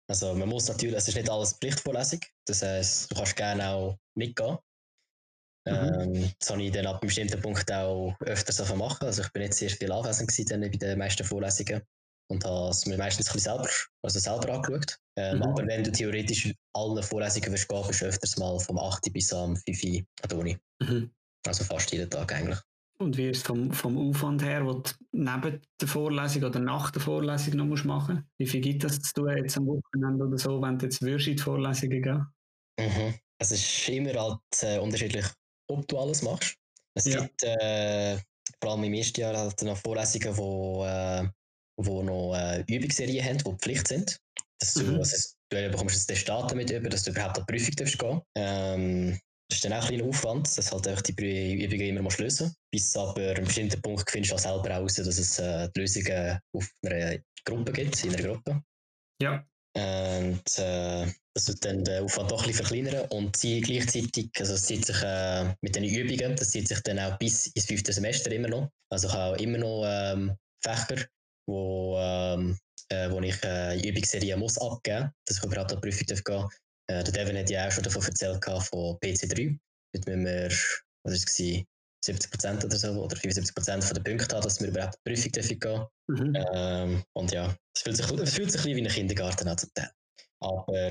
[0.09, 3.97] Also man muss natürlich, es ist nicht alles Pflichtvorlesung, das heißt, du kannst gerne auch
[4.15, 4.57] mitgehen.
[5.67, 6.15] Mhm.
[6.15, 9.05] Ähm, das habe ich dann ab einem bestimmten Punkt auch öfters machen.
[9.05, 11.83] Also ich bin jetzt sehr viel anwesend gewesen bei den meisten Vorlesungen
[12.31, 13.69] und habe es mir meistens ein bisschen selber,
[14.03, 14.97] also selber angeschaut.
[15.17, 15.43] Ähm, mhm.
[15.43, 19.11] Aber wenn du theoretisch allen Vorlesungen willst gehen, bist du öfters mal vom 8.
[19.11, 19.83] bis am 5.
[19.83, 20.57] Uhr an der Uni.
[20.81, 21.11] Mhm.
[21.45, 22.59] Also fast jeden Tag eigentlich.
[23.01, 26.91] Und wie ist es vom, vom Aufwand her, wo du neben der Vorlesung oder nach
[26.91, 30.37] der Vorlesung noch musst machen Wie viel gibt das zu tun jetzt am Wochenende oder
[30.37, 32.25] so, wenn du jetzt würdest in die Vorlesungen gehen?
[32.77, 33.13] Mhm.
[33.41, 35.25] Es ist immer halt äh, unterschiedlich,
[35.69, 36.57] ob du alles machst.
[36.95, 37.21] Es ja.
[37.21, 38.17] gibt äh,
[38.61, 41.25] vor allem im ersten Jahr halt noch Vorlesungen, wo, äh,
[41.77, 44.19] wo noch äh, Übungsserien haben, die Pflicht sind.
[44.59, 44.95] Dass du, mhm.
[44.97, 48.21] also, du bekommst das Testat damit über, dass du überhaupt an die Prüfung darfst gehen.
[48.35, 52.13] Ähm, das ist dann auch ein kleiner Aufwand, dass halt einfach die Übungen immer mal
[52.19, 55.81] lösen Bis aber an bestimmten Punkt findest du auch selber heraus, dass es äh, die
[55.81, 58.61] Lösungen auf einer Gruppe gibt, in einer Gruppe.
[59.21, 59.43] Ja.
[59.75, 64.53] Und äh, das wird dann den Aufwand doch ein bisschen verkleinern und sie gleichzeitig, also
[64.53, 67.93] es zieht sich äh, mit den Übungen, das zieht sich dann auch bis ins fünfte
[67.93, 68.69] Semester immer noch.
[68.91, 71.05] Also ich habe auch immer noch ähm, Fächer,
[71.47, 72.57] wo, ähm,
[72.89, 76.53] äh, wo ich äh, Übungsserie muss abgeben, dass ich überhaupt an die Prüfung gehen darf.
[76.89, 79.57] Äh, der Devin hat ja auch schon davon erzählt von PC3.
[79.93, 80.49] Dort müssen wir,
[81.03, 81.65] was ist es,
[82.05, 85.59] 70% oder so, oder 75% von den Punkten haben, dass wir überhaupt die Prüfung dürfen
[85.59, 85.85] gehen.
[86.07, 86.45] Mhm.
[86.53, 89.57] Ähm, und ja, es fühlt sich, es fühlt sich ein bisschen wie ein Kindergarten an
[89.57, 89.91] zum Teil.
[90.41, 90.89] Aber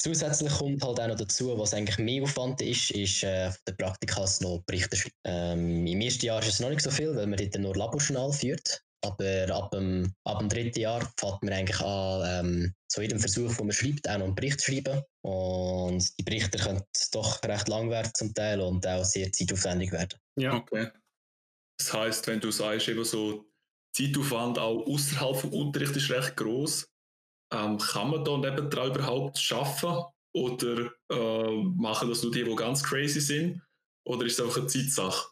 [0.00, 3.76] zusätzlich kommt halt auch noch dazu, was eigentlich mehr Aufwand ist, ist äh, von den
[3.76, 5.16] Praktikas noch Berichte schreiben.
[5.24, 8.32] Ähm, Im ersten Jahr ist es noch nicht so viel, weil man dort nur Laborjournal
[8.32, 8.82] führt.
[9.04, 13.54] Aber ab dem, ab dem dritten Jahr fängt man eigentlich an, ähm, zu jedem Versuch,
[13.54, 15.02] den man schreibt, auch noch einen Bericht zu schreiben.
[15.22, 16.82] Und die Berichte können
[17.12, 20.18] doch recht lang werden zum Teil und auch sehr zeitaufwendig werden.
[20.36, 20.54] Ja.
[20.54, 20.90] Okay.
[21.78, 23.48] Das heißt, wenn du sagst, eben so
[23.96, 26.88] Zeitaufwand auch außerhalb vom Unterricht ist recht groß,
[27.52, 30.02] ähm, kann man da nebendran überhaupt schaffen
[30.34, 33.62] oder äh, machen das nur die, die ganz crazy sind?
[34.06, 35.28] Oder ist es einfach eine Zeitsache?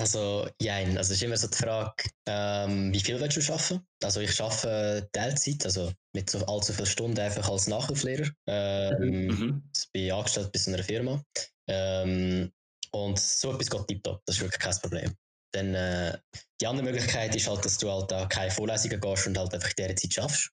[0.00, 0.96] Also, jein.
[0.96, 3.86] Also, es ist immer so die Frage, ähm, wie viel willst du arbeiten?
[4.02, 8.30] Also, ich arbeite Teilzeit, also mit so allzu vielen Stunden einfach als Nachhilfelehrer.
[8.46, 9.70] Ähm, mhm.
[9.76, 11.22] Ich bin angestellt bei einer Firma.
[11.68, 12.50] Ähm,
[12.92, 14.22] und so etwas geht tiptop.
[14.24, 15.14] Das ist wirklich kein Problem.
[15.52, 16.18] Dann, äh,
[16.60, 19.70] die andere Möglichkeit ist halt, dass du halt da keine Vorlesungen gehst und halt einfach
[19.70, 20.50] in dieser Zeit schaffst.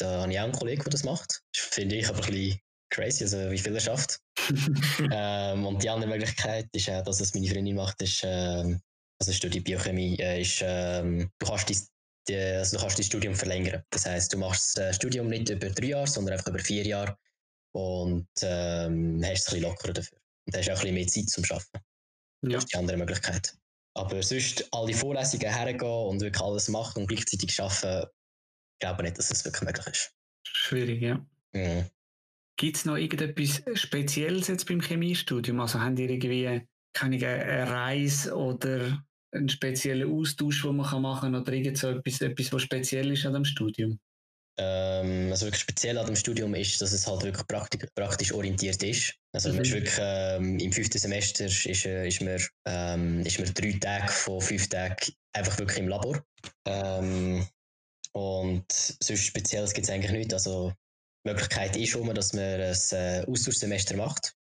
[0.00, 1.42] Da habe ich auch einen Kollegen, der das macht.
[1.52, 2.60] Das finde ich aber ein bisschen
[2.90, 4.20] crazy, also wie viel er schafft.
[5.12, 8.80] ähm, und die andere Möglichkeit ist auch, dass es meine Freundin macht, ist, ähm,
[9.20, 11.78] also Studie Biochemie, äh, ist, ähm, du kannst dein
[12.28, 13.82] die, also du kannst dein Studium verlängern.
[13.90, 17.16] Das heißt, du machst das Studium nicht über drei Jahre, sondern einfach über vier Jahre
[17.72, 20.18] und ähm, hast es ein bisschen lockerer dafür.
[20.46, 21.84] Und hast auch ein bisschen mehr Zeit zum Arbeiten.
[22.42, 22.50] Ja.
[22.50, 23.56] Das ist die andere Möglichkeit.
[23.94, 28.08] Aber sonst alle Vorlesungen hergehen und wirklich alles machen und gleichzeitig arbeiten,
[28.80, 30.12] glaube nicht, dass es wirklich möglich ist.
[30.44, 31.26] Schwierig, ja.
[31.52, 31.90] Mhm.
[32.58, 35.60] Gibt es noch irgendetwas Spezielles jetzt beim Chemiestudium?
[35.60, 41.40] Also haben die irgendwie keine eine Reise oder einen speziellen Austausch, den man machen kann
[41.40, 44.00] oder irgend so etwas, etwas, was speziell ist an dem Studium?
[44.58, 48.82] Ähm, also wirklich speziell an dem Studium ist, dass es halt wirklich praktisch, praktisch orientiert
[48.82, 49.14] ist.
[49.32, 49.60] Also mhm.
[49.60, 54.10] ist wirklich, ähm, im fünften Semester ist, äh, ist, man, ähm, ist man drei Tage
[54.10, 54.96] von fünf Tagen
[55.32, 56.24] einfach wirklich im Labor.
[56.66, 57.46] Ähm,
[58.12, 60.34] und sonst Spezielles gibt es eigentlich nicht.
[60.34, 60.72] Also
[61.28, 64.34] Möglichkeit ist schon, dass man ein äh, Austauschsemester macht.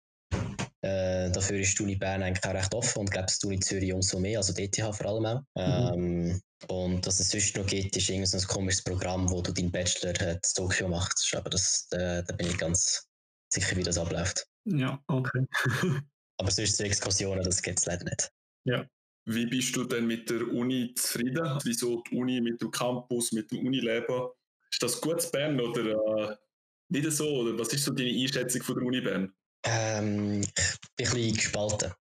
[0.81, 3.91] Äh, dafür ist die Uni Bern eigentlich auch recht offen und glaube die Uni Zürich
[3.91, 5.41] umso mehr, also DTH vor allem auch.
[5.55, 5.93] Mhm.
[5.93, 9.71] Ähm, und was es sonst noch gibt, ist irgendein so komisches Programm, wo du deinen
[9.71, 11.33] Bachelor äh, in Tokio machst.
[11.35, 13.07] Aber das, äh, da bin ich ganz
[13.51, 14.47] sicher, wie das abläuft.
[14.65, 15.45] Ja, okay.
[16.37, 18.31] Aber sonst so Exkursionen, das gibt es leider nicht.
[18.65, 18.85] Ja.
[19.27, 21.59] Wie bist du denn mit der Uni zufrieden?
[21.63, 24.29] Wieso die Uni mit dem Campus, mit dem Unileben?
[24.71, 26.35] Ist das gut zu Bern oder äh,
[26.89, 27.27] nicht so?
[27.27, 29.33] Oder was ist so deine Einschätzung von der Uni Bern?
[29.65, 31.91] Ähm, ich bin ein bisschen gespalten.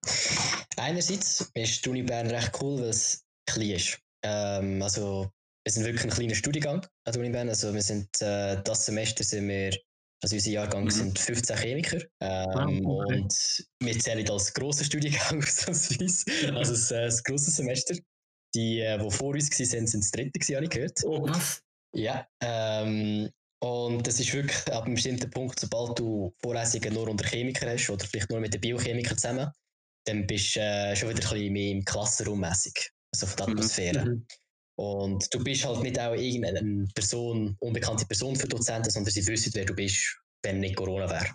[0.77, 3.99] Einerseits ist die Uni Bern recht cool, weil es klein ist.
[4.23, 5.31] Ähm, also,
[5.65, 7.49] wir sind wirklich ein kleiner Studiengang an der Uni Bern.
[7.49, 9.73] Also, wir sind, äh, das Semester sind wir,
[10.23, 10.91] also unser Jahrgang mhm.
[10.91, 12.03] sind 15 Chemiker.
[12.21, 13.21] Ähm, oh, okay.
[13.21, 16.55] Und wir zählen als grosser Studiengang ausnahmsweise.
[16.55, 17.95] also, das, äh, das grosse Semester.
[18.55, 21.01] Die, äh, die vor uns waren, sind das dritte, habe ich gehört.
[21.05, 21.63] Oh, was?
[21.95, 27.27] Ja, ähm, Und das ist wirklich ab einem bestimmten Punkt, sobald du Vorlesungen nur unter
[27.27, 29.51] Chemikern hast oder vielleicht nur mit den Biochemikern zusammen,
[30.07, 33.47] dann bist du äh, schon wieder ein bisschen mehr im Klassenraum mäßig, also auf der
[33.47, 33.53] mhm.
[33.53, 34.05] Atmosphäre.
[34.05, 34.27] Mhm.
[34.77, 39.53] Und du bist halt nicht auch irgendeine Person, unbekannte Person für Dozenten, sondern sie wissen,
[39.55, 41.29] wer du bist, wenn nicht Corona wäre.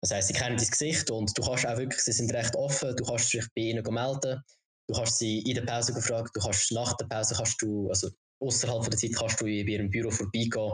[0.00, 2.96] Das heisst, sie kennen dein Gesicht und du kannst auch wirklich, sie sind recht offen,
[2.96, 4.42] du kannst dich bei ihnen melden,
[4.88, 8.10] du kannst sie in der Pause gefragt, du kannst nach der Pause kannst du, also
[8.42, 10.72] außerhalb der Zeit kannst du bei ihrem Büro vorbeigehen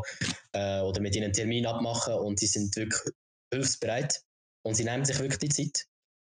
[0.52, 3.14] äh, oder mit ihnen einen Termin abmachen und sie sind wirklich
[3.52, 4.22] hilfsbereit
[4.66, 5.87] und sie nehmen sich wirklich die Zeit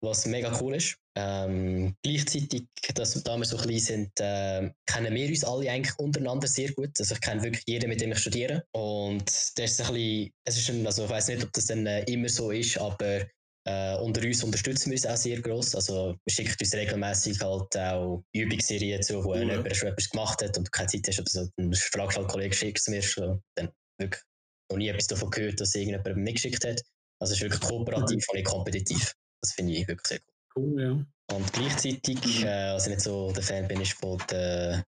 [0.05, 0.97] was mega cool ist.
[1.17, 6.47] Ähm, gleichzeitig, dass da wir so klein sind, äh, kennen wir uns alle eigentlich untereinander
[6.47, 6.91] sehr gut.
[6.99, 8.65] Also ich kenne wirklich jeden, mit dem ich studiere.
[8.73, 11.87] Und das ist ein bisschen, es ist ein, also ich weiß nicht, ob das dann
[11.87, 13.27] äh, immer so ist, aber
[13.67, 15.75] äh, unter uns unterstützen wir uns auch sehr gross.
[15.75, 19.51] Also wir schicken uns regelmäßig halt auch Übungsserien zu, wo mhm.
[19.51, 21.49] jemand schon etwas gemacht hat und du keine Zeit hast oder so.
[21.57, 23.43] Dann fragst du halt Kollegen, schickst du mir schon.
[23.57, 24.23] Dann wirklich
[24.71, 26.83] noch nie etwas davon gehört, dass irgendjemand mir geschickt hat.
[27.21, 29.15] Also es ist wirklich kooperativ und nicht kompetitiv.
[29.43, 30.35] Das finde ich wirklich sehr cool.
[30.57, 31.37] Cool, ja.
[31.37, 32.47] Und gleichzeitig, mhm.
[32.47, 34.85] äh, also nicht so der Fan bin ich von der,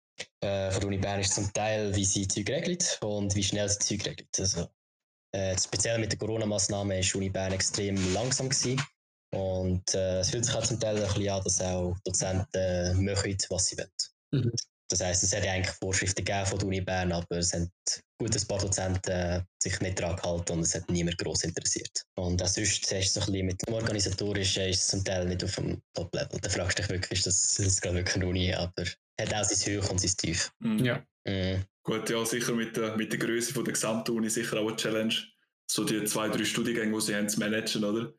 [0.42, 3.70] äh, von der Uni Bern ist zum Teil, wie sie Zeug regelt und wie schnell
[3.70, 4.40] sie Zeug regelt.
[4.40, 4.68] Also,
[5.32, 8.82] äh, speziell mit der Corona-Massnahmen ist Uni Bern extrem langsam gewesen.
[9.34, 13.38] Und äh, es fühlt sich auch zum Teil ein bisschen an, dass auch Dozenten machen,
[13.50, 13.90] was sie wollen.
[14.32, 14.52] Mhm.
[14.92, 17.72] Das heisst, es hat ja eigentlich Vorschriften gegeben von der Uni Bern, aber es haben
[18.20, 22.04] gut ein paar Dozenten sich nicht daran gehalten und es hat niemand groß interessiert.
[22.16, 25.26] Und auch sonst hast du so ein bisschen mit dem Organisatorischen ist es zum Teil
[25.28, 26.40] nicht auf dem Top-Level.
[26.42, 28.84] Da fragst du dich wirklich, ist das, das ist wirklich eine Uni, aber
[29.20, 30.52] hat auch sein Hoch und sein Tief.
[30.60, 30.80] Mhm.
[30.80, 31.06] Ja.
[31.26, 31.64] Mhm.
[31.84, 34.76] Gut, ja, sicher mit der, mit der Größe von der gesamten Uni sicher auch eine
[34.76, 35.16] Challenge,
[35.72, 38.14] so die zwei, drei Studiengänge, die sie haben, zu managen, oder?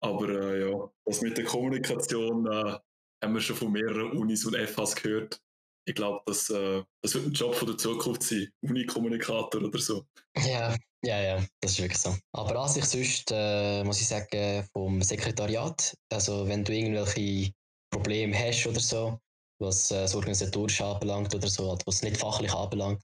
[0.00, 2.78] Aber äh, ja, das mit der Kommunikation äh,
[3.24, 5.42] haben wir schon von mehreren Unis und FHs gehört
[5.84, 10.04] ich glaube, das, äh, das wird ein Job von der Zukunft sein, Unikommunikator oder so.
[10.36, 12.16] Ja, ja, ja, das ist wirklich so.
[12.32, 17.52] Aber an sich sonst äh, muss ich sagen, vom Sekretariat, also wenn du irgendwelche
[17.90, 19.18] Probleme hast oder so,
[19.58, 23.02] was äh, das Organisatorische anbelangt oder so, was nicht fachlich anbelangt,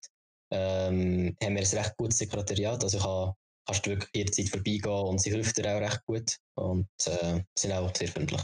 [0.51, 2.83] ähm, haben wir ein recht gutes Sekretariat.
[2.83, 3.35] Also kann,
[3.67, 7.73] kannst du wirklich jederzeit vorbeigehen und sie hilft dir auch recht gut und äh, sind
[7.73, 8.43] auch sehr freundlich.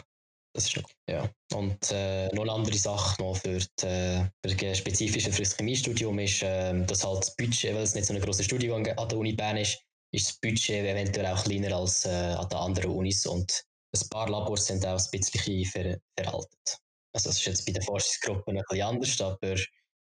[0.55, 1.29] Das ist noch, ja.
[1.53, 5.57] Und äh, noch eine andere Sache noch für, die, äh, für das spezifische für das
[5.57, 9.09] Chemiestudium ist, äh, dass halt das Budget, weil es nicht so ein grosser Studiengang an
[9.09, 9.81] der Uni Bern ist,
[10.13, 13.65] ist das Budget eventuell auch kleiner als äh, an den anderen Unis und
[13.95, 16.79] ein paar Labors sind auch ein bisschen ver veraltet.
[17.13, 19.57] Also das ist jetzt bei den Forschungsgruppen ein bisschen anders, aber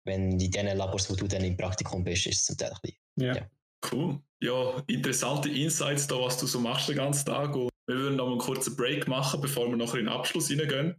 [0.05, 2.79] wenn in den Labors, wo du dann im Praktikum bist, ist es zum Teil ein
[2.83, 2.99] bisschen.
[3.17, 3.37] Ja.
[3.37, 3.51] ja.
[3.91, 4.21] Cool.
[4.41, 7.55] Ja, interessante Insights da, was du so machst den ganzen Tag.
[7.55, 10.95] Und wir würden noch einen kurzen Break machen, bevor wir noch in den Abschluss hineingehen,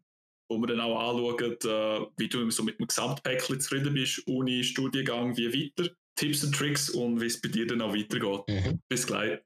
[0.50, 4.64] wo wir dann auch anschauen, äh, wie du so mit dem Gesamtpäckchen zufrieden bist, Uni,
[4.64, 8.44] Studiengang, wie weiter, Tipps und Tricks und wie es bei dir dann auch weitergeht.
[8.48, 8.80] Mhm.
[8.88, 9.40] Bis gleich.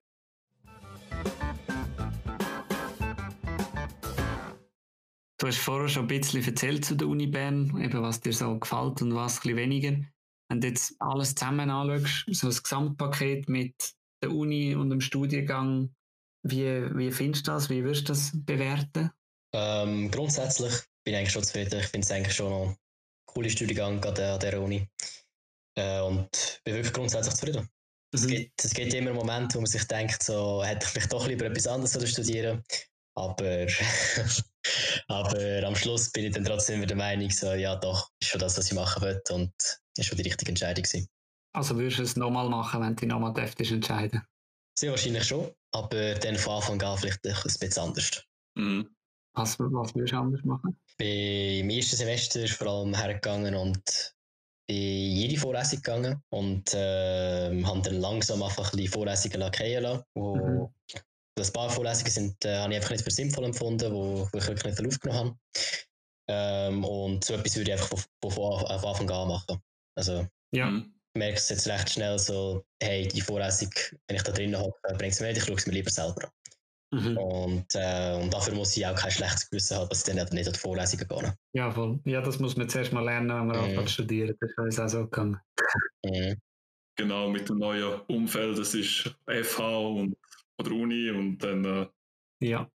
[5.37, 8.59] Du hast vorher schon ein bisschen erzählt zu der Uni Bern, eben was dir so
[8.59, 9.97] gefällt und was ein bisschen weniger.
[10.49, 15.95] Wenn du jetzt alles zusammen anschaust, so ein Gesamtpaket mit der Uni und dem Studiengang,
[16.43, 17.69] wie, wie findest du das?
[17.69, 19.11] Wie wirst du das bewerten?
[19.53, 20.73] Ähm, grundsätzlich
[21.03, 21.79] bin ich eigentlich schon zufrieden.
[21.79, 22.77] Ich finde es eigentlich schon ein
[23.25, 24.87] cooler Studiengang an dieser Uni.
[25.77, 27.63] Äh, und bin wirklich grundsätzlich zufrieden.
[27.63, 27.69] Mhm.
[28.13, 31.27] Es, gibt, es gibt immer Momente, wo man sich denkt, so hätte ich vielleicht doch
[31.27, 32.63] lieber etwas anderes studieren
[33.19, 33.67] aber,
[35.07, 38.39] aber am Schluss bin ich dann trotzdem immer der Meinung, so, ja doch, ist schon
[38.39, 41.07] das, was ich machen will und das ist schon die richtige Entscheidung gewesen.
[41.53, 44.21] Also würdest du es nochmal machen, wenn du dich nochmal entscheiden
[44.79, 48.23] sehr wahrscheinlich schon, aber dann von Anfang an vielleicht ein bisschen anders.
[48.55, 48.89] Mhm.
[49.33, 50.77] Was, was würdest du anders machen?
[50.87, 54.15] Ich bin im ersten Semester vor allem hergegangen und
[54.67, 60.03] in jede Vorlesung gegangen und äh, habe dann langsam einfach ein bisschen Vorlesungen fallen lassen.
[60.13, 60.67] Wo mhm.
[61.37, 64.47] Ein paar Vorlesungen sind, äh, habe ich einfach nicht für sinnvoll empfunden, wo, wo ich
[64.47, 65.37] wirklich nicht aufgenommen habe.
[66.27, 69.57] Ähm, und so etwas würde ich einfach von, von, von Anfang an machen.
[69.95, 70.69] Also, ja.
[70.69, 73.71] Mhm merkst jetzt recht schnell so, hey, die Vorlesung,
[74.07, 76.25] wenn ich da drin habe, bringt es mir nicht, ich schaue es mir lieber selber
[76.25, 76.31] an.
[76.91, 77.17] Mhm.
[77.17, 80.47] Und, äh, und dafür muss ich auch kein schlechtes Gewissen haben, dass ich dann nicht
[80.47, 81.35] an die Vorlesungen gehe.
[81.53, 81.99] Ja, voll.
[82.05, 83.63] Ja, das muss man zuerst mal lernen, wenn man mhm.
[83.63, 84.35] anfängt studieren.
[84.39, 85.39] Das ist uns auch so gegangen.
[86.03, 86.35] Mhm.
[86.95, 90.17] Genau, mit dem neuen Umfeld, das ist FH und,
[90.57, 91.63] oder Uni und dann.
[91.63, 91.87] Äh,
[92.41, 92.69] ja.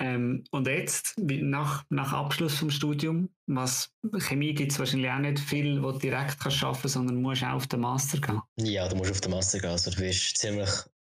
[0.00, 5.40] Ähm, und jetzt, nach, nach Abschluss vom Studium, was Chemie gibt es wahrscheinlich auch nicht
[5.40, 8.40] viel, wo du direkt kannst arbeiten kannst, sondern musst auch auf den Master gehen.
[8.60, 9.70] Ja, du musst auf den Master gehen.
[9.70, 10.70] Also du wirst ziemlich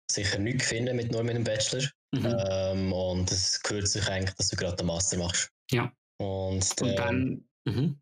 [0.10, 1.84] sicher nichts finden mit nur mit einem Bachelor.
[2.14, 2.38] Mhm.
[2.50, 5.52] Ähm, und es gehört sich eigentlich, dass du gerade den Master machst.
[5.72, 5.92] Ja.
[6.20, 7.46] Und, und dann.
[7.66, 8.00] Mhm.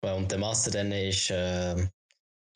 [0.00, 1.76] Und der Master dann ist, äh,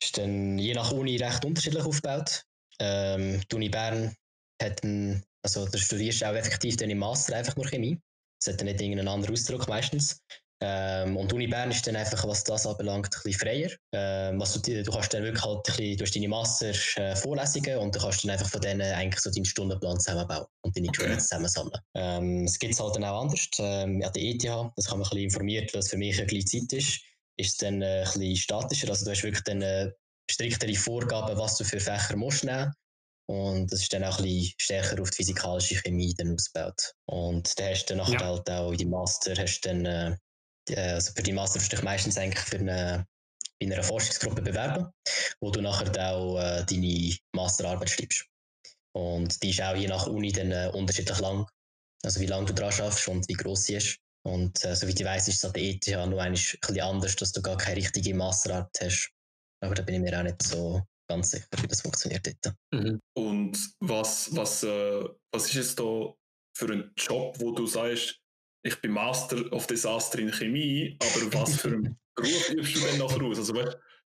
[0.01, 2.43] ist dann je nach Uni recht unterschiedlich aufgebaut.
[2.79, 4.15] Ähm, die Uni Bern
[4.61, 7.99] hat einen, also du studierst auch effektiv dann im Master einfach nur Chemie.
[8.39, 10.21] Das hat dann nicht irgendeinen anderen Ausdruck meistens.
[10.63, 13.71] Ähm, und Uni Bern ist dann einfach, was das anbelangt, ein bisschen freier.
[13.93, 17.75] Ähm, was du, du kannst dann wirklich halt ein bisschen, du hast deine Master-Vorlesungen äh,
[17.75, 21.05] und du kannst dann einfach von denen eigentlich so deinen Stundenplan zusammenbauen und deine okay.
[21.05, 21.81] Credits zusammensammeln.
[21.95, 23.47] Ähm, es gibt es halt dann auch anders.
[23.57, 24.43] Ähm, an der ETH,
[24.75, 27.01] das kann man ein bisschen informiert, was für mich eine kleine Zeit ist,
[27.37, 28.89] ist es dann äh, ein bisschen statischer.
[28.89, 29.91] Also du hast wirklich dann äh,
[30.29, 32.71] striktere Vorgaben, was du für Fächer musst nehmen
[33.31, 36.93] und das ist dann auch ein bisschen stärker auf die physikalische Chemie dann ausgebaut.
[37.05, 38.27] Und da hast du dann nachher ja.
[38.27, 40.15] halt auch in die Master hast dann äh,
[40.69, 43.07] äh, also für die Master musst du dich meistens eigentlich für eine,
[43.59, 44.91] in einer Forschungsgruppe bewerben,
[45.39, 48.25] wo du nachher auch äh, deine Masterarbeit schreibst.
[48.93, 51.47] Und die ist auch je nach Uni dann äh, unterschiedlich lang.
[52.03, 53.97] Also wie lange du dran schaffst und wie groß sie ist.
[54.23, 57.31] Und äh, soweit ich weiß, ist es an der ETH nur ein bisschen anders, dass
[57.31, 59.11] du gar keine richtige Masterarbeit hast.
[59.63, 60.81] Aber da bin ich mir auch nicht so
[61.11, 62.55] ganz sicher, wie das funktioniert dort.
[62.71, 62.99] Mhm.
[63.15, 66.13] Und was, was, äh, was ist es da
[66.55, 68.19] für ein Job, wo du sagst,
[68.63, 72.97] ich bin Master of Disaster in Chemie, aber was für einen Beruf übst du denn
[72.99, 73.39] nachher aus?
[73.39, 73.55] Also,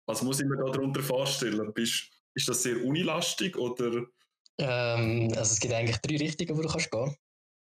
[0.06, 1.72] was muss ich mir da darunter vorstellen?
[1.74, 4.06] Bist, ist das sehr unilastig oder?
[4.60, 7.14] Ähm, also es gibt eigentlich drei Richtungen, wo du kannst gehen.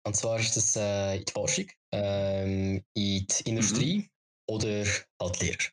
[0.06, 4.08] Und zwar ist das äh, in die Forschung, ähm, in die Industrie mhm.
[4.46, 4.84] oder
[5.20, 5.64] halt Lehrer.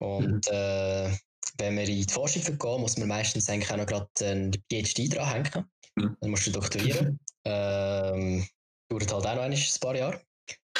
[0.00, 0.52] Und mhm.
[0.52, 1.16] äh,
[1.58, 5.14] wenn man in die Forschung gehen muss man meistens eigentlich auch noch gerade einen PhD
[5.14, 5.70] dranhängen.
[5.96, 6.16] Mhm.
[6.20, 7.18] Dann musst du doktorieren.
[7.44, 8.46] ähm,
[8.88, 10.20] dauert halt auch noch ein paar Jahre.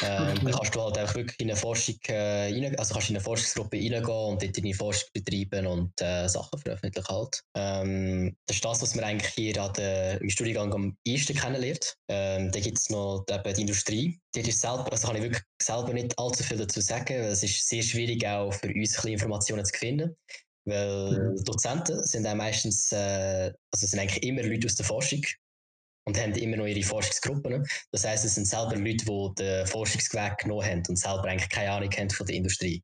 [0.01, 3.17] Ähm, dann kannst du halt einfach wirklich in eine Forschung äh, rein, also kannst in
[3.17, 7.43] eine Forschungsgruppe reingehen und dort deine Forschung betreiben und äh, Sachen veröffentlichen halt.
[7.55, 11.95] Ähm, das ist das, was man eigentlich hier an der, im Studiengang am ehesten kennenlernt.
[12.09, 14.19] Ähm, dann gibt es noch eben die Industrie.
[14.35, 17.43] Die ist selber, also kann ich wirklich selber nicht allzu viel dazu sagen, weil es
[17.43, 20.17] ist sehr schwierig auch für uns ein Informationen zu finden.
[20.65, 21.35] Weil.
[21.45, 25.23] Dozenten sind auch meistens, äh, also sind eigentlich immer Leute aus der Forschung
[26.07, 27.67] und haben immer noch ihre Forschungsgruppen.
[27.91, 31.73] Das heißt, es sind selber Leute, die den Forschungsweg genommen haben und selber eigentlich keine
[31.73, 32.83] Ahnung haben von der Industrie.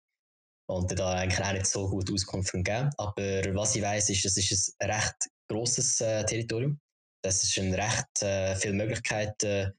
[0.71, 2.91] Und da eigentlich auch nicht so gut Auskunft geben.
[2.99, 3.15] Aber
[3.55, 5.15] was ich weiß, ist, es ist ein recht
[5.51, 6.79] grosses äh, Territorium.
[7.23, 9.73] Das ist ein recht äh, viele Möglichkeiten,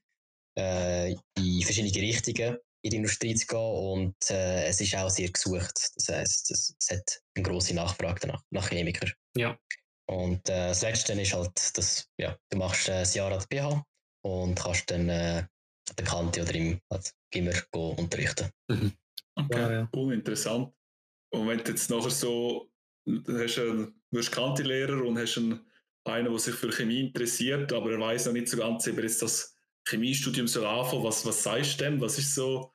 [0.58, 5.30] äh, in verschiedene Richtungen in die Industrie zu gehen und äh, es ist auch sehr
[5.30, 5.90] gesucht.
[5.96, 9.12] Das heißt, es, es hat eine grosse Nachfrage nach, nach Chemikern.
[9.36, 9.58] Ja.
[10.06, 13.46] Und äh, das Letzte ist halt, dass ja, du machst äh, ein Jahr an der
[13.46, 13.86] BH
[14.24, 15.44] und kannst dann äh,
[15.96, 18.50] der Kante oder im halt, Gimmer unterrichten.
[18.68, 18.92] Mhm.
[19.36, 19.90] Okay, ja, ja.
[19.94, 20.72] cool, interessant.
[21.32, 22.70] Und wenn du jetzt nachher so,
[23.06, 25.60] du hast einen, wirst Kanti-Lehrer und hast einen,
[26.04, 29.04] einen, der sich für Chemie interessiert, aber er weiß noch nicht so ganz, ob er
[29.04, 29.54] jetzt das
[29.90, 32.00] Chemiestudium soll anfangen, was, was sagst du dem?
[32.00, 32.72] Was ist so,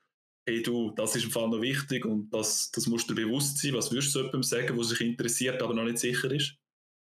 [0.48, 3.58] hey du, das ist im Fall noch wichtig und das, das musst du dir bewusst
[3.58, 3.74] sein.
[3.74, 6.56] Was würdest du jemandem sagen, der sich interessiert, aber noch nicht sicher ist?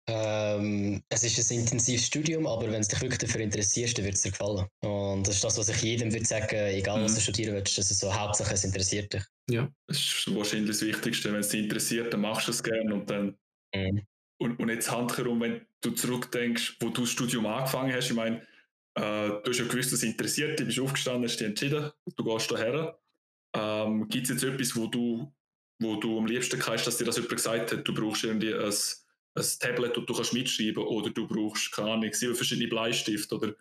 [0.05, 4.15] Ähm, es ist ein intensives Studium, aber wenn du dich wirklich dafür interessierst, dann wird
[4.15, 4.67] es dir gefallen.
[4.81, 7.15] Und das ist das, was ich jedem würde sagen, egal was mhm.
[7.15, 9.23] du studieren willst, dass es so hauptsächlich es interessiert dich.
[9.49, 11.31] Ja, das ist wahrscheinlich das Wichtigste.
[11.31, 13.37] Wenn es dich interessiert, dann machst du es gerne und dann.
[13.73, 14.01] Mhm.
[14.39, 18.45] Und, und jetzt handherum, wenn du zurückdenkst, wo du das Studium angefangen hast, ich meine,
[18.95, 22.51] äh, du hast ja gewusst, es interessiert dich, bist aufgestanden, hast dich entschieden, du gehst
[22.51, 22.99] daher.
[23.55, 25.31] Ähm, Gibt es jetzt etwas, wo du,
[25.79, 28.73] wo du am liebsten kannst, dass dir das jemand gesagt hat, du brauchst irgendwie ein
[29.35, 33.55] ein Tablet, das du kannst mitschreiben oder du brauchst, keine Ahnung, sieben verschiedene Bleistifte oder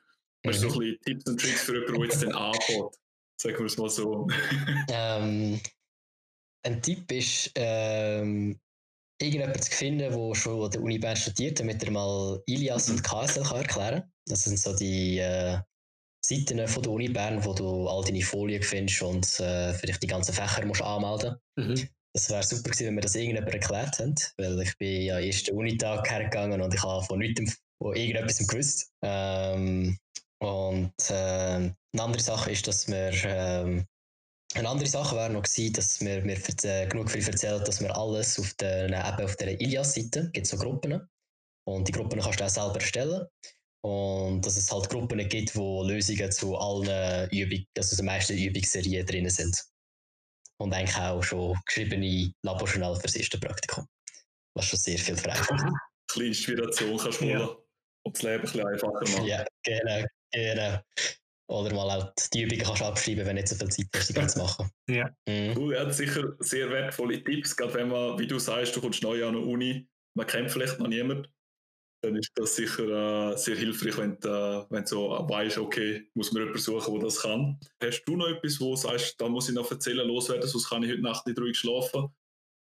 [0.47, 2.95] hast du so ein bisschen Tipps und Tricks für jemanden, der jetzt den anfängt?
[3.41, 4.29] Sagen wir es mal so.
[4.89, 5.61] ähm,
[6.65, 8.61] ein Tipp ist, ähm,
[9.21, 13.03] irgendjemanden zu finden, der schon an der Uni Bern studiert, damit er mal Ilias und
[13.03, 14.12] KSL kann erklären kann.
[14.29, 15.59] Das sind so die äh,
[16.25, 20.07] Seiten von der Uni Bern, wo du all deine Folien findest und äh, vielleicht die
[20.07, 21.83] ganzen Fächer musst anmelden musst.
[21.83, 21.89] Mhm.
[22.15, 25.57] Das wäre super gewesen, wenn wir das irgendjemand erklärt haben, weil ich bin ja ersten
[25.57, 28.93] Unitag hergegangen und ich habe von nichts von irgendetwas gewusst.
[29.03, 29.99] Ähm,
[30.41, 33.87] und äh, eine andere Sache ist, dass wir ähm,
[34.55, 37.97] eine andere Sache wäre noch gewesen, dass wir mir äh, genug viel erzählt, dass wir
[37.97, 41.09] alles auf der, eben auf der Ilias-Seite, gibt so Gruppen
[41.67, 43.27] und die Gruppen kannst du auch selber erstellen
[43.83, 49.05] und dass es halt Gruppen gibt, wo Lösungen zu allen Übungen, also die meisten Übungsserien
[49.05, 49.61] drin sind
[50.59, 53.87] und eigentlich auch schon geschriebene Laborjournal für das erste Praktikum.
[54.55, 55.63] Was schon sehr viel vereinfacht.
[55.63, 55.75] Ein
[56.07, 57.57] bisschen Inspiration kannst du ja.
[58.05, 59.27] und das Leben ein bisschen einfacher machen.
[59.27, 60.81] Ja, genau, genau.
[61.49, 64.17] Oder mal auch die Übungen kannst du abschreiben, wenn du nicht so viel Zeit hast,
[64.17, 64.71] die zu machen.
[64.89, 65.11] Ja.
[65.27, 65.57] Mhm.
[65.57, 69.03] Cool, er hat sicher sehr wertvolle Tipps, gerade wenn man, wie du sagst, du kommst
[69.03, 71.27] neu an eine Uni, man kennt vielleicht noch niemanden
[72.03, 76.33] dann ist das sicher äh, sehr hilfreich, wenn du, äh, du so weißt, okay, muss
[76.33, 77.61] man jemanden suchen, der das kann.
[77.83, 80.83] Hast du noch etwas, wo du sagst, da muss ich noch erzählen, loswerden, sonst kann
[80.83, 82.09] ich heute Nacht nicht ruhig schlafen,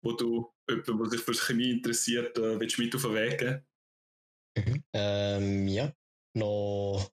[0.03, 3.65] wo du jemanden, der sich für Chemie interessiert, äh, willst mit auf den Weg geben?
[4.57, 4.83] Mhm.
[4.93, 5.93] Ähm, ja,
[6.33, 7.09] noch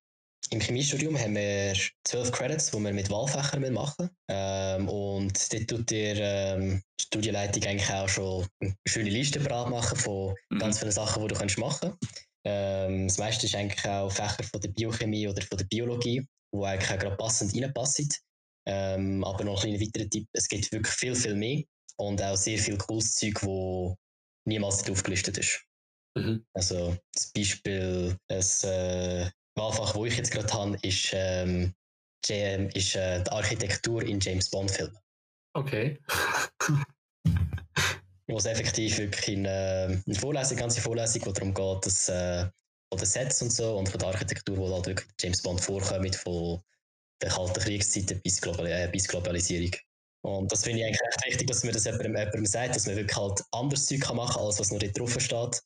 [0.50, 1.74] im Chemiestudium haben wir
[2.04, 7.62] zwölf Credits, die wir mit Wahlfächern machen ähm, Und dort tut dir ähm, die Studienleitung
[7.64, 10.58] eigentlich auch schon eine schöne Liste bereit machen von mhm.
[10.58, 12.26] ganz vielen Sachen, die du kannst machen kannst.
[12.44, 16.64] Ähm, das meiste ist eigentlich auch Fächer von der Biochemie oder von der Biologie, wo
[16.64, 18.08] eigentlich auch gerade passend reinpassen.
[18.68, 21.62] Ähm, aber noch ein weiterer Tipp, es gibt wirklich viel, viel mehr
[21.96, 23.96] und auch sehr viel cooles Zeug, wo
[24.46, 25.64] niemals aufgelistet ist.
[26.16, 26.44] Mhm.
[26.54, 31.74] Also das Beispiel, ein äh, Wahlfach, wo ich jetzt gerade habe, ist, ähm,
[32.28, 34.98] ist äh, die Architektur in James Bond-Filmen.
[35.54, 35.98] Okay.
[38.28, 42.46] wo es effektiv wirklich in äh, eine Vorlesung, ganze Vorlesung, wo darum geht, dass äh,
[42.90, 46.16] von den Sets und so und von der Architektur, wo halt wirklich James Bond vorkommt,
[46.16, 46.60] von
[47.22, 49.70] der kalten Kriegszeit bis, Global äh, bis Globalisierung.
[50.22, 52.96] Und das finde ich eigentlich echt wichtig, dass man das jemandem, jemandem sagt, dass man
[52.96, 55.62] wirklich halt anderes Zeug kann machen kann, als was nur dort drauf steht.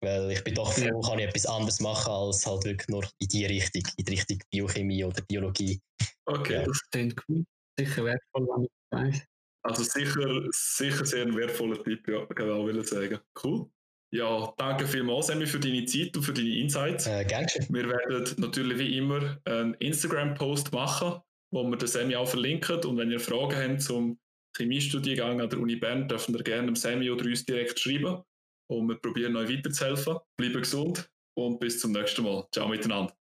[0.00, 3.28] Weil ich bin doch froh, kann ich etwas anderes machen, als halt wirklich nur in
[3.28, 5.80] die Richtung, in die Richtung Biochemie oder Biologie.
[6.26, 6.64] Okay, ja.
[6.64, 7.44] das klingt gut.
[7.78, 9.22] Sicher wertvoll, wenn ich weiß.
[9.64, 13.18] Also sicher, sicher sehr ein wertvoller Tipp, ja, genau, will ich sagen.
[13.42, 13.68] Cool.
[14.10, 17.06] Ja, danke vielmals, Sammy, für deine Zeit und für deine Insights.
[17.06, 21.20] Äh, gerne Wir werden natürlich wie immer einen Instagram-Post machen,
[21.52, 22.82] wo wir den Sammy auch verlinken.
[22.84, 24.18] Und wenn ihr Fragen habt zum
[24.56, 28.22] Chemiestudiengang an der Uni Bern, dürft ihr gerne dem Sammy oder uns direkt schreiben.
[28.70, 30.18] Und wir probieren euch weiterzuhelfen.
[30.36, 32.46] Bleibt gesund und bis zum nächsten Mal.
[32.52, 33.17] Ciao miteinander.